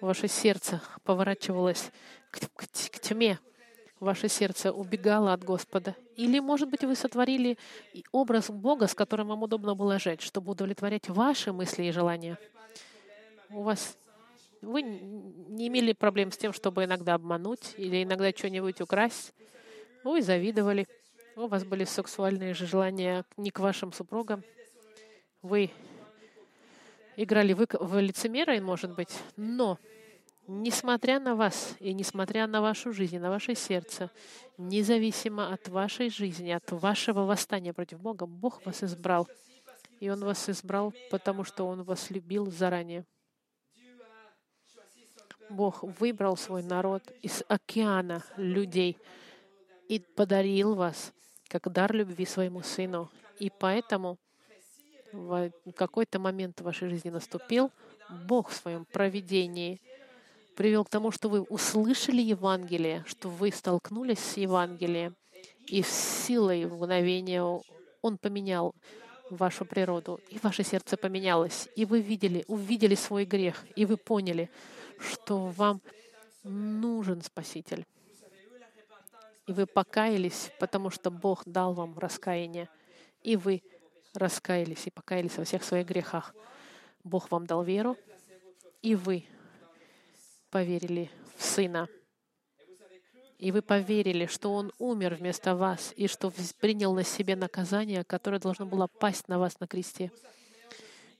ваше 0.00 0.28
сердце 0.28 0.80
поворачивалось 1.04 1.90
к, 2.30 2.40
к, 2.40 2.66
к 2.66 3.00
тьме, 3.00 3.38
ваше 4.00 4.28
сердце 4.28 4.72
убегало 4.72 5.32
от 5.32 5.44
Господа. 5.44 5.94
Или, 6.16 6.40
может 6.40 6.68
быть, 6.68 6.84
вы 6.84 6.94
сотворили 6.94 7.58
образ 8.12 8.50
Бога, 8.50 8.86
с 8.86 8.94
которым 8.94 9.28
вам 9.28 9.42
удобно 9.42 9.74
было 9.74 9.98
жить, 9.98 10.20
чтобы 10.20 10.52
удовлетворять 10.52 11.08
ваши 11.08 11.52
мысли 11.52 11.84
и 11.84 11.92
желания. 11.92 12.38
У 13.50 13.62
вас 13.62 13.96
вы 14.60 14.82
не 14.82 15.68
имели 15.68 15.92
проблем 15.92 16.32
с 16.32 16.36
тем, 16.36 16.52
чтобы 16.52 16.84
иногда 16.84 17.14
обмануть 17.14 17.74
или 17.76 18.02
иногда 18.02 18.30
что-нибудь 18.30 18.80
украсть. 18.80 19.32
Вы 20.04 20.22
завидовали. 20.22 20.86
У 21.36 21.46
вас 21.46 21.64
были 21.64 21.84
сексуальные 21.84 22.54
же 22.54 22.66
желания 22.66 23.24
не 23.36 23.50
к 23.50 23.60
вашим 23.60 23.92
супругам. 23.92 24.42
Вы 25.42 25.70
играли 27.16 27.52
в 27.52 28.00
лицемера, 28.00 28.60
может 28.60 28.94
быть, 28.94 29.22
но 29.36 29.78
несмотря 30.48 31.20
на 31.20 31.36
вас 31.36 31.76
и 31.78 31.92
несмотря 31.92 32.46
на 32.46 32.60
вашу 32.60 32.92
жизнь, 32.92 33.18
на 33.18 33.30
ваше 33.30 33.54
сердце, 33.54 34.10
независимо 34.56 35.52
от 35.52 35.68
вашей 35.68 36.10
жизни, 36.10 36.50
от 36.50 36.72
вашего 36.72 37.20
восстания 37.20 37.72
против 37.72 38.00
Бога, 38.00 38.26
Бог 38.26 38.64
вас 38.66 38.82
избрал. 38.82 39.28
И 40.00 40.08
Он 40.08 40.20
вас 40.24 40.48
избрал, 40.48 40.92
потому 41.10 41.44
что 41.44 41.66
Он 41.66 41.82
вас 41.82 42.10
любил 42.10 42.50
заранее. 42.50 43.04
Бог 45.50 45.82
выбрал 45.82 46.36
свой 46.36 46.62
народ 46.62 47.02
из 47.22 47.42
океана 47.48 48.24
людей 48.36 48.98
и 49.88 49.98
подарил 49.98 50.74
вас 50.74 51.12
как 51.48 51.70
дар 51.72 51.92
любви 51.94 52.26
своему 52.26 52.62
Сыну. 52.62 53.10
И 53.38 53.50
поэтому 53.50 54.18
в 55.12 55.50
какой-то 55.74 56.18
момент 56.18 56.60
в 56.60 56.64
вашей 56.64 56.88
жизни 56.88 57.10
наступил, 57.10 57.70
Бог 58.26 58.50
в 58.50 58.54
своем 58.54 58.84
проведении 58.84 59.80
привел 60.56 60.84
к 60.84 60.90
тому, 60.90 61.10
что 61.10 61.28
вы 61.28 61.42
услышали 61.42 62.20
Евангелие, 62.20 63.04
что 63.06 63.28
вы 63.28 63.50
столкнулись 63.52 64.18
с 64.18 64.36
Евангелием, 64.36 65.14
и 65.66 65.82
с 65.82 66.24
силой 66.26 66.66
мгновения 66.66 67.42
Он 68.02 68.18
поменял 68.18 68.74
вашу 69.30 69.64
природу, 69.64 70.20
и 70.30 70.38
ваше 70.42 70.64
сердце 70.64 70.96
поменялось, 70.96 71.68
и 71.76 71.84
вы 71.84 72.00
видели, 72.00 72.44
увидели 72.48 72.94
свой 72.94 73.24
грех, 73.24 73.64
и 73.76 73.84
вы 73.84 73.96
поняли, 73.96 74.50
что 74.98 75.46
вам 75.48 75.80
нужен 76.42 77.22
Спаситель. 77.22 77.84
И 79.46 79.52
вы 79.52 79.66
покаялись, 79.66 80.50
потому 80.58 80.90
что 80.90 81.10
Бог 81.10 81.42
дал 81.46 81.72
вам 81.74 81.98
раскаяние, 81.98 82.68
и 83.22 83.36
вы 83.36 83.62
раскаялись 84.14 84.86
и 84.86 84.90
покаялись 84.90 85.36
во 85.36 85.44
всех 85.44 85.64
своих 85.64 85.86
грехах. 85.86 86.34
Бог 87.04 87.30
вам 87.30 87.46
дал 87.46 87.62
веру, 87.62 87.96
и 88.82 88.94
вы 88.94 89.24
поверили 90.50 91.10
в 91.36 91.44
Сына. 91.44 91.88
И 93.38 93.52
вы 93.52 93.62
поверили, 93.62 94.26
что 94.26 94.52
Он 94.52 94.72
умер 94.78 95.14
вместо 95.14 95.54
вас, 95.54 95.92
и 95.96 96.08
что 96.08 96.32
принял 96.60 96.92
на 96.92 97.04
себе 97.04 97.36
наказание, 97.36 98.02
которое 98.02 98.40
должно 98.40 98.66
было 98.66 98.88
пасть 98.88 99.28
на 99.28 99.38
вас 99.38 99.60
на 99.60 99.68
кресте. 99.68 100.10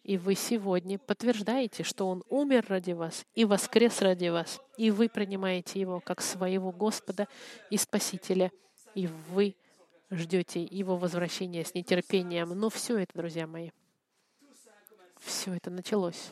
И 0.02 0.16
вы 0.16 0.34
сегодня 0.34 0.98
подтверждаете, 0.98 1.84
что 1.84 2.08
Он 2.08 2.24
умер 2.28 2.66
ради 2.68 2.92
вас 2.92 3.24
и 3.34 3.44
воскрес 3.44 4.00
ради 4.00 4.28
вас, 4.28 4.60
и 4.76 4.90
вы 4.90 5.08
принимаете 5.08 5.80
Его 5.80 6.00
как 6.00 6.20
своего 6.20 6.72
Господа 6.72 7.28
и 7.70 7.76
Спасителя, 7.76 8.50
и 8.94 9.06
вы 9.30 9.54
ждете 10.10 10.62
Его 10.62 10.96
возвращения 10.96 11.64
с 11.64 11.74
нетерпением. 11.74 12.50
Но 12.50 12.70
все 12.70 12.98
это, 12.98 13.12
друзья 13.16 13.46
мои, 13.46 13.70
все 15.18 15.54
это 15.54 15.70
началось, 15.70 16.30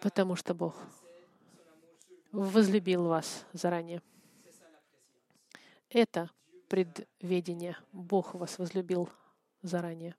потому 0.00 0.36
что 0.36 0.54
Бог 0.54 0.76
возлюбил 2.32 3.06
вас 3.06 3.44
заранее. 3.52 4.02
Это 5.88 6.30
предведение. 6.68 7.76
Бог 7.92 8.34
вас 8.34 8.58
возлюбил 8.58 9.08
заранее. 9.60 10.16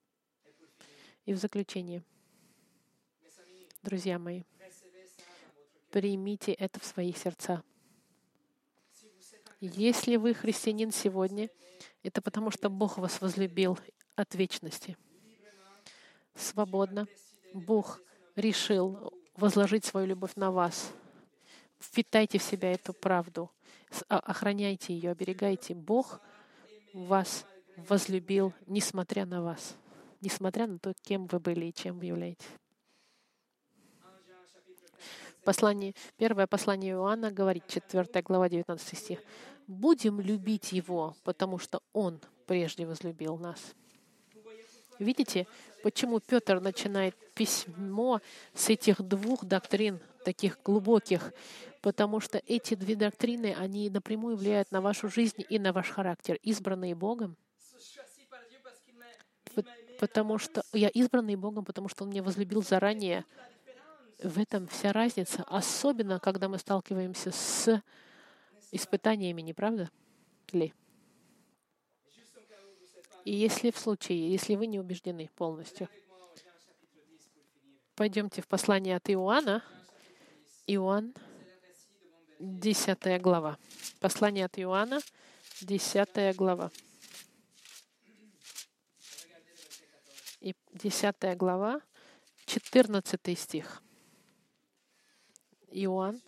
И 1.25 1.33
в 1.33 1.37
заключение, 1.37 2.03
друзья 3.81 4.19
мои, 4.19 4.43
примите 5.89 6.53
это 6.53 6.79
в 6.79 6.85
свои 6.85 7.13
сердца. 7.13 7.63
Если 9.65 10.17
вы 10.17 10.33
христианин 10.33 10.91
сегодня, 10.91 11.49
это 12.03 12.21
потому, 12.21 12.51
что 12.51 12.69
Бог 12.69 12.97
вас 12.97 13.21
возлюбил 13.21 13.79
от 14.15 14.35
вечности. 14.35 14.97
Свободно. 16.35 17.07
Бог 17.53 18.01
решил 18.35 19.13
возложить 19.35 19.85
свою 19.85 20.07
любовь 20.07 20.35
на 20.35 20.51
вас. 20.51 20.91
Впитайте 21.79 22.39
в 22.39 22.43
себя 22.43 22.73
эту 22.73 22.93
правду. 22.93 23.51
Охраняйте 24.07 24.93
ее, 24.93 25.11
оберегайте. 25.11 25.75
Бог 25.75 26.19
вас 26.93 27.45
возлюбил, 27.77 28.53
несмотря 28.67 29.25
на 29.25 29.41
вас 29.41 29.75
несмотря 30.23 30.67
на 30.67 30.79
то, 30.79 30.93
кем 31.01 31.27
вы 31.27 31.39
были 31.39 31.65
и 31.65 31.73
чем 31.73 31.99
вы 31.99 32.05
являетесь. 32.05 32.47
Послание, 35.43 35.93
первое 36.15 36.47
послание 36.47 36.93
Иоанна 36.93 37.29
говорит, 37.29 37.67
4 37.67 38.21
глава, 38.21 38.47
19 38.47 38.97
стих. 38.97 39.19
«Будем 39.67 40.19
любить 40.19 40.71
Его, 40.71 41.15
потому 41.23 41.59
что 41.59 41.81
Он 41.93 42.19
прежде 42.45 42.85
возлюбил 42.85 43.37
нас». 43.37 43.73
Видите, 44.99 45.47
почему 45.81 46.19
Петр 46.19 46.59
начинает 46.59 47.15
письмо 47.33 48.21
с 48.53 48.69
этих 48.69 49.01
двух 49.01 49.43
доктрин, 49.43 49.99
таких 50.23 50.59
глубоких? 50.63 51.33
Потому 51.81 52.19
что 52.19 52.41
эти 52.47 52.75
две 52.75 52.95
доктрины, 52.95 53.55
они 53.57 53.89
напрямую 53.89 54.37
влияют 54.37 54.71
на 54.71 54.81
вашу 54.81 55.09
жизнь 55.09 55.43
и 55.49 55.59
на 55.59 55.73
ваш 55.73 55.89
характер. 55.89 56.39
Избранные 56.43 56.95
Богом, 56.95 57.35
потому 59.99 60.37
что 60.37 60.63
я 60.73 60.89
избранный 60.89 61.35
Богом, 61.35 61.65
потому 61.65 61.89
что 61.89 62.03
Он 62.03 62.09
меня 62.09 62.23
возлюбил 62.23 62.63
заранее. 62.63 63.25
В 64.21 64.39
этом 64.39 64.67
вся 64.67 64.93
разница, 64.93 65.43
особенно 65.47 66.19
когда 66.19 66.47
мы 66.47 66.57
сталкиваемся 66.57 67.31
с 67.31 67.81
испытаниями, 68.75 69.41
не 69.41 69.53
правда 69.53 69.89
ли? 70.51 70.73
И 73.25 73.33
если 73.33 73.71
в 73.71 73.77
случае, 73.77 74.31
если 74.31 74.55
вы 74.55 74.67
не 74.67 74.79
убеждены 74.79 75.29
полностью, 75.35 75.87
пойдемте 77.95 78.41
в 78.41 78.47
послание 78.47 78.97
от 78.97 79.09
Иоанна, 79.09 79.63
Иоанн, 80.67 81.13
10 82.39 83.21
глава. 83.21 83.57
Послание 84.01 84.45
от 84.45 84.59
Иоанна, 84.59 84.99
10 85.61 86.35
глава. 86.35 86.71
и 90.43 90.53
10 90.73 91.37
глава, 91.37 91.81
14 92.45 93.39
стих. 93.39 93.81
Иоанн, 95.71 96.21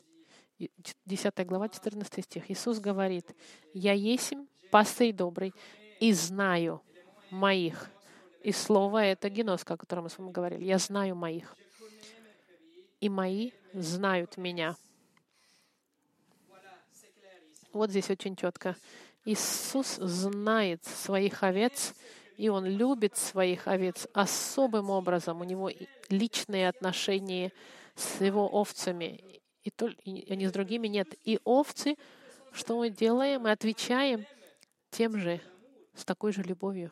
10 0.57 1.45
глава, 1.45 1.69
14 1.69 2.23
стих. 2.23 2.49
Иисус 2.49 2.79
говорит, 2.79 3.35
«Я 3.73 3.93
есмь 3.93 4.45
пастырь 4.71 5.13
добрый, 5.13 5.53
и 5.99 6.13
знаю 6.13 6.81
моих». 7.29 7.89
И 8.43 8.51
слово 8.51 9.03
это 9.05 9.29
геноска, 9.29 9.73
о 9.73 9.77
котором 9.77 10.05
мы 10.05 10.09
с 10.09 10.17
вами 10.17 10.31
говорили. 10.31 10.63
«Я 10.63 10.77
знаю 10.77 11.15
моих». 11.15 11.55
И 13.01 13.09
мои 13.09 13.51
знают 13.73 14.37
меня. 14.37 14.75
Вот 17.73 17.89
здесь 17.89 18.09
очень 18.09 18.35
четко. 18.35 18.77
Иисус 19.25 19.95
знает 19.95 20.85
своих 20.85 21.43
овец, 21.43 21.93
и 22.37 22.47
Он 22.47 22.65
любит 22.65 23.17
своих 23.17 23.67
овец 23.67 24.07
особым 24.13 24.89
образом. 24.89 25.41
У 25.41 25.43
Него 25.43 25.69
личные 26.09 26.69
отношения 26.69 27.51
с 27.95 28.21
Его 28.21 28.47
овцами, 28.47 29.41
и, 29.66 29.72
то, 29.72 29.88
и 29.88 30.32
они 30.32 30.47
с 30.47 30.51
другими 30.51 30.88
нет. 30.88 31.16
И 31.26 31.39
овцы, 31.43 31.97
что 32.53 32.78
мы 32.78 32.91
делаем? 32.91 33.41
Мы 33.41 33.51
отвечаем 33.51 34.26
тем 34.91 35.18
же, 35.18 35.41
с 35.95 36.05
такой 36.05 36.32
же 36.32 36.43
любовью. 36.43 36.91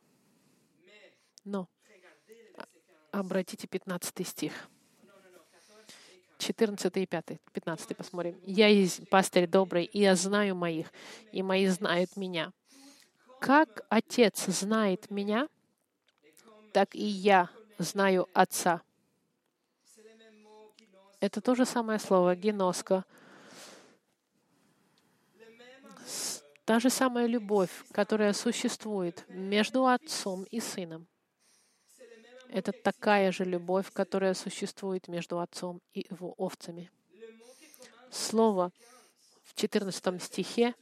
Но 1.46 1.70
обратите 3.12 3.68
15 3.68 4.28
стих. 4.28 4.70
14 6.40 6.98
и 6.98 7.06
5, 7.06 7.26
15 7.54 7.96
посмотрим. 7.96 8.38
«Я 8.44 8.68
есть 8.68 9.08
пастырь 9.08 9.48
добрый, 9.48 9.86
и 9.86 10.00
я 10.00 10.16
знаю 10.16 10.56
моих, 10.56 10.92
и 11.32 11.44
мои 11.44 11.68
знают 11.68 12.18
меня. 12.18 12.52
Как 13.40 13.86
Отец 13.88 14.46
знает 14.48 15.12
меня, 15.12 15.48
так 16.74 16.96
и 16.96 17.06
я 17.06 17.50
знаю 17.78 18.28
Отца». 18.34 18.82
Это 21.24 21.40
то 21.40 21.56
же 21.56 21.66
самое 21.66 22.00
слово 22.00 22.36
«геноска». 22.36 23.06
Та 26.66 26.82
же 26.82 26.90
самая 26.90 27.28
любовь, 27.28 27.72
которая 27.94 28.34
существует 28.34 29.24
между 29.30 29.88
Отцом 29.88 30.44
и 30.52 30.60
Сыном. 30.60 31.08
Это 32.50 32.74
такая 32.74 33.32
же 33.32 33.46
любовь, 33.46 33.90
которая 33.94 34.34
существует 34.34 35.08
между 35.08 35.40
отцом 35.40 35.82
и 35.94 36.06
его 36.10 36.34
овцами. 36.38 36.92
Слово 38.12 38.74
в 39.44 39.56
14 39.56 40.22
стихе 40.22 40.76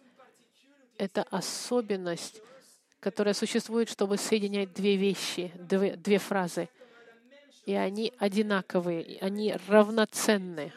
—это 0.98 1.22
особенность, 1.30 2.42
которая 3.00 3.36
существует, 3.36 3.89
чтобы 3.89 4.18
соединять 4.18 4.74
две 4.74 4.96
вещи, 4.96 5.52
две, 5.54 5.96
две 5.96 6.18
фразы. 6.18 6.68
И 7.72 7.74
они 7.74 8.11
одинаковые, 8.17 9.17
они 9.22 9.55
равноценны, 9.69 10.74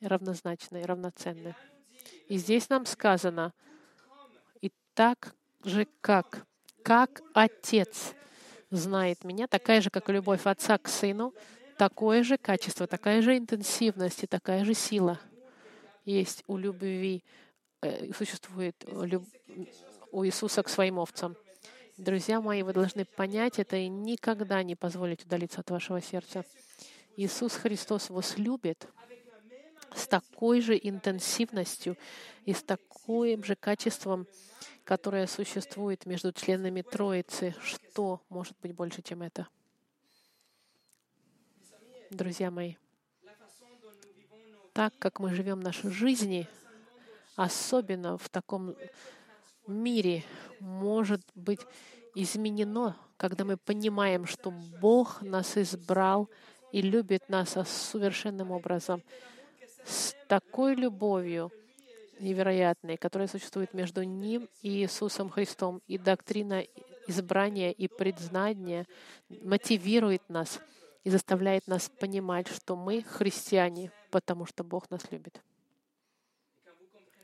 равнозначные, 0.00 0.86
равноценны. 0.86 1.54
И 2.28 2.38
здесь 2.38 2.70
нам 2.70 2.86
сказано, 2.86 3.52
и 4.62 4.72
так 4.94 5.34
же 5.64 5.86
как, 6.00 6.46
как 6.82 7.20
Отец— 7.34 8.14
знает 8.70 9.22
меня, 9.22 9.46
такая 9.48 9.82
же, 9.82 9.90
как 9.90 10.08
и 10.08 10.14
любовь 10.14 10.46
отца 10.46 10.78
к 10.78 10.88
сыну, 10.88 11.34
такое 11.76 12.22
же 12.22 12.38
качество, 12.38 12.86
такая 12.86 13.20
же 13.20 13.36
интенсивность 13.36 14.24
и 14.24 14.26
такая 14.26 14.64
же 14.64 14.72
сила 14.72 15.20
есть 16.06 16.42
у 16.46 16.56
любви, 16.56 17.22
э, 17.82 18.14
существует 18.14 18.82
у 20.10 20.24
Иисуса 20.24 20.62
к 20.62 20.70
своим 20.70 20.98
овцам. 20.98 21.36
Друзья 21.98 22.40
мои, 22.40 22.62
вы 22.62 22.72
должны 22.72 23.04
понять 23.04 23.58
это 23.58 23.76
и 23.76 23.88
никогда 23.88 24.62
не 24.62 24.76
позволить 24.76 25.24
удалиться 25.24 25.60
от 25.60 25.70
вашего 25.70 26.00
сердца. 26.00 26.44
Иисус 27.16 27.54
Христос 27.54 28.08
вас 28.08 28.38
любит 28.38 28.88
с 29.94 30.06
такой 30.06 30.60
же 30.60 30.78
интенсивностью 30.80 31.96
и 32.44 32.54
с 32.54 32.62
таким 32.62 33.44
же 33.44 33.56
качеством 33.56 34.26
которая 34.88 35.26
существует 35.26 36.06
между 36.06 36.32
членами 36.32 36.80
Троицы. 36.80 37.54
Что 37.60 38.22
может 38.30 38.56
быть 38.62 38.72
больше, 38.72 39.02
чем 39.02 39.20
это? 39.20 39.46
Друзья 42.08 42.50
мои, 42.50 42.76
так 44.72 44.94
как 44.98 45.20
мы 45.20 45.34
живем 45.34 45.60
наши 45.60 45.90
жизни, 45.90 46.48
особенно 47.36 48.16
в 48.16 48.30
таком 48.30 48.76
мире, 49.68 50.24
может 50.60 51.22
быть 51.34 51.60
изменено, 52.14 52.96
когда 53.16 53.44
мы 53.44 53.56
понимаем, 53.56 54.26
что 54.26 54.50
Бог 54.80 55.22
нас 55.22 55.56
избрал 55.56 56.28
и 56.72 56.82
любит 56.82 57.28
нас 57.28 57.50
совершенным 57.50 58.50
образом, 58.50 59.02
с 59.84 60.14
такой 60.28 60.74
любовью, 60.74 61.50
невероятные, 62.20 62.98
которые 62.98 63.28
существуют 63.28 63.74
между 63.74 64.02
ним 64.02 64.48
и 64.62 64.82
Иисусом 64.82 65.30
Христом. 65.30 65.80
И 65.86 65.98
доктрина 65.98 66.64
избрания 67.06 67.70
и 67.70 67.88
признания 67.88 68.86
мотивирует 69.28 70.28
нас 70.28 70.60
и 71.04 71.10
заставляет 71.10 71.66
нас 71.66 71.88
понимать, 71.88 72.48
что 72.48 72.76
мы 72.76 73.02
христиане, 73.02 73.90
потому 74.10 74.46
что 74.46 74.64
Бог 74.64 74.90
нас 74.90 75.10
любит. 75.10 75.40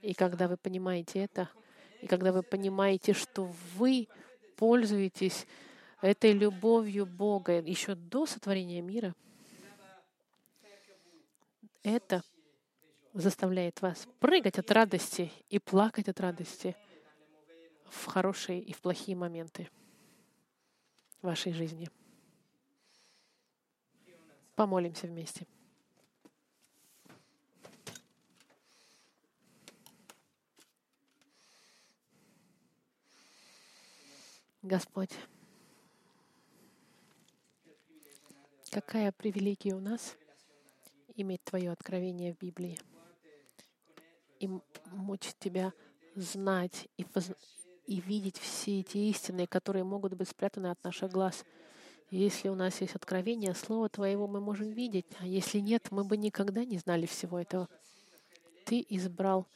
И 0.00 0.14
когда 0.14 0.48
вы 0.48 0.56
понимаете 0.56 1.20
это, 1.20 1.48
и 2.04 2.06
когда 2.06 2.32
вы 2.32 2.42
понимаете, 2.42 3.14
что 3.14 3.50
вы 3.76 4.08
пользуетесь 4.58 5.46
этой 6.02 6.32
любовью 6.32 7.06
Бога 7.06 7.62
еще 7.62 7.94
до 7.94 8.26
сотворения 8.26 8.82
мира, 8.82 9.14
это 11.82 12.22
заставляет 13.14 13.80
вас 13.80 14.06
прыгать 14.20 14.58
от 14.58 14.70
радости 14.70 15.32
и 15.48 15.58
плакать 15.58 16.10
от 16.10 16.20
радости 16.20 16.76
в 17.86 18.04
хорошие 18.04 18.60
и 18.60 18.74
в 18.74 18.82
плохие 18.82 19.16
моменты 19.16 19.70
вашей 21.22 21.54
жизни. 21.54 21.88
Помолимся 24.56 25.06
вместе. 25.06 25.46
Господь, 34.64 35.10
какая 38.70 39.12
привилегия 39.12 39.74
у 39.74 39.78
нас 39.78 40.16
иметь 41.16 41.44
Твое 41.44 41.70
откровение 41.70 42.32
в 42.32 42.38
Библии 42.38 42.78
и 44.40 44.48
мучить 44.86 45.36
Тебя 45.38 45.74
знать 46.14 46.88
и, 46.96 47.04
поз... 47.04 47.32
и 47.86 48.00
видеть 48.00 48.38
все 48.38 48.80
эти 48.80 48.96
истины, 48.96 49.46
которые 49.46 49.84
могут 49.84 50.14
быть 50.14 50.30
спрятаны 50.30 50.68
от 50.68 50.82
наших 50.82 51.12
глаз. 51.12 51.44
Если 52.10 52.48
у 52.48 52.54
нас 52.54 52.80
есть 52.80 52.94
откровение 52.94 53.54
Слова 53.54 53.90
Твоего, 53.90 54.26
мы 54.26 54.40
можем 54.40 54.70
видеть, 54.70 55.04
а 55.20 55.26
если 55.26 55.58
нет, 55.58 55.88
мы 55.90 56.04
бы 56.04 56.16
никогда 56.16 56.64
не 56.64 56.78
знали 56.78 57.04
всего 57.04 57.38
этого. 57.38 57.68
Ты 58.64 58.82
избрал, 58.88 59.46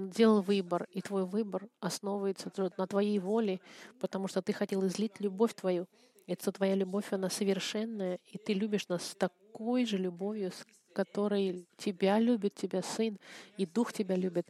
ты 0.00 0.08
делал 0.08 0.42
выбор, 0.42 0.86
и 0.90 1.00
твой 1.00 1.24
выбор 1.24 1.68
основывается 1.80 2.52
на 2.76 2.86
твоей 2.86 3.18
воле, 3.18 3.60
потому 4.00 4.28
что 4.28 4.42
ты 4.42 4.52
хотел 4.52 4.86
излить 4.86 5.20
любовь 5.20 5.54
твою. 5.54 5.86
Это 6.26 6.50
твоя 6.50 6.74
любовь, 6.74 7.12
она 7.12 7.30
совершенная, 7.30 8.18
и 8.26 8.38
ты 8.38 8.52
любишь 8.52 8.88
нас 8.88 9.10
с 9.10 9.14
такой 9.14 9.86
же 9.86 9.96
любовью, 9.96 10.50
с 10.50 10.66
который 10.92 11.66
Тебя 11.76 12.18
любит, 12.18 12.54
Тебя 12.54 12.82
Сын, 12.82 13.18
и 13.58 13.66
Дух 13.66 13.92
Тебя 13.92 14.16
любит. 14.16 14.48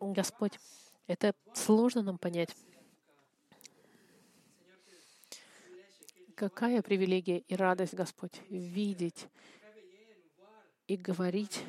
Господь, 0.00 0.58
это 1.06 1.34
сложно 1.54 2.02
нам 2.02 2.18
понять. 2.18 2.54
Какая 6.34 6.82
привилегия 6.82 7.38
и 7.38 7.54
радость, 7.54 7.94
Господь, 7.94 8.40
видеть 8.50 9.28
и 10.88 10.96
говорить, 10.96 11.62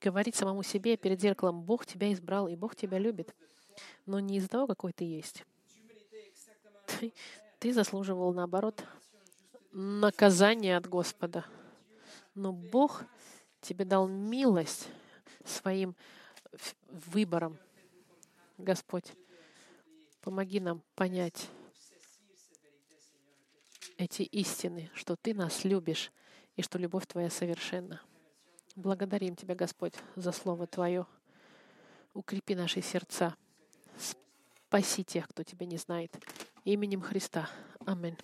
говорить 0.00 0.34
самому 0.34 0.62
себе 0.62 0.96
перед 0.96 1.20
зеркалом, 1.20 1.62
Бог 1.62 1.86
тебя 1.86 2.12
избрал, 2.12 2.48
и 2.48 2.56
Бог 2.56 2.76
тебя 2.76 2.98
любит. 2.98 3.34
Но 4.06 4.20
не 4.20 4.36
из-за 4.36 4.48
того, 4.48 4.66
какой 4.66 4.92
ты 4.92 5.04
есть. 5.04 5.44
Ты, 6.86 7.12
ты 7.58 7.72
заслуживал, 7.72 8.32
наоборот, 8.32 8.84
наказание 9.72 10.76
от 10.76 10.88
Господа. 10.88 11.44
Но 12.34 12.52
Бог 12.52 13.04
тебе 13.60 13.84
дал 13.84 14.08
милость 14.08 14.88
своим 15.44 15.94
выбором. 16.88 17.58
Господь, 18.56 19.12
помоги 20.20 20.60
нам 20.60 20.82
понять 20.94 21.48
эти 23.96 24.22
истины, 24.22 24.90
что 24.94 25.16
Ты 25.16 25.34
нас 25.34 25.64
любишь 25.64 26.12
и 26.56 26.62
что 26.62 26.78
любовь 26.78 27.06
Твоя 27.06 27.30
совершенна. 27.30 28.00
Благодарим 28.78 29.34
Тебя, 29.34 29.56
Господь, 29.56 29.94
за 30.14 30.30
Слово 30.30 30.68
Твое. 30.68 31.04
Укрепи 32.14 32.54
наши 32.54 32.80
сердца. 32.80 33.34
Спаси 33.98 35.02
тех, 35.02 35.26
кто 35.26 35.42
Тебя 35.42 35.66
не 35.66 35.78
знает. 35.78 36.16
Именем 36.64 37.00
Христа. 37.00 37.50
Аминь. 37.84 38.16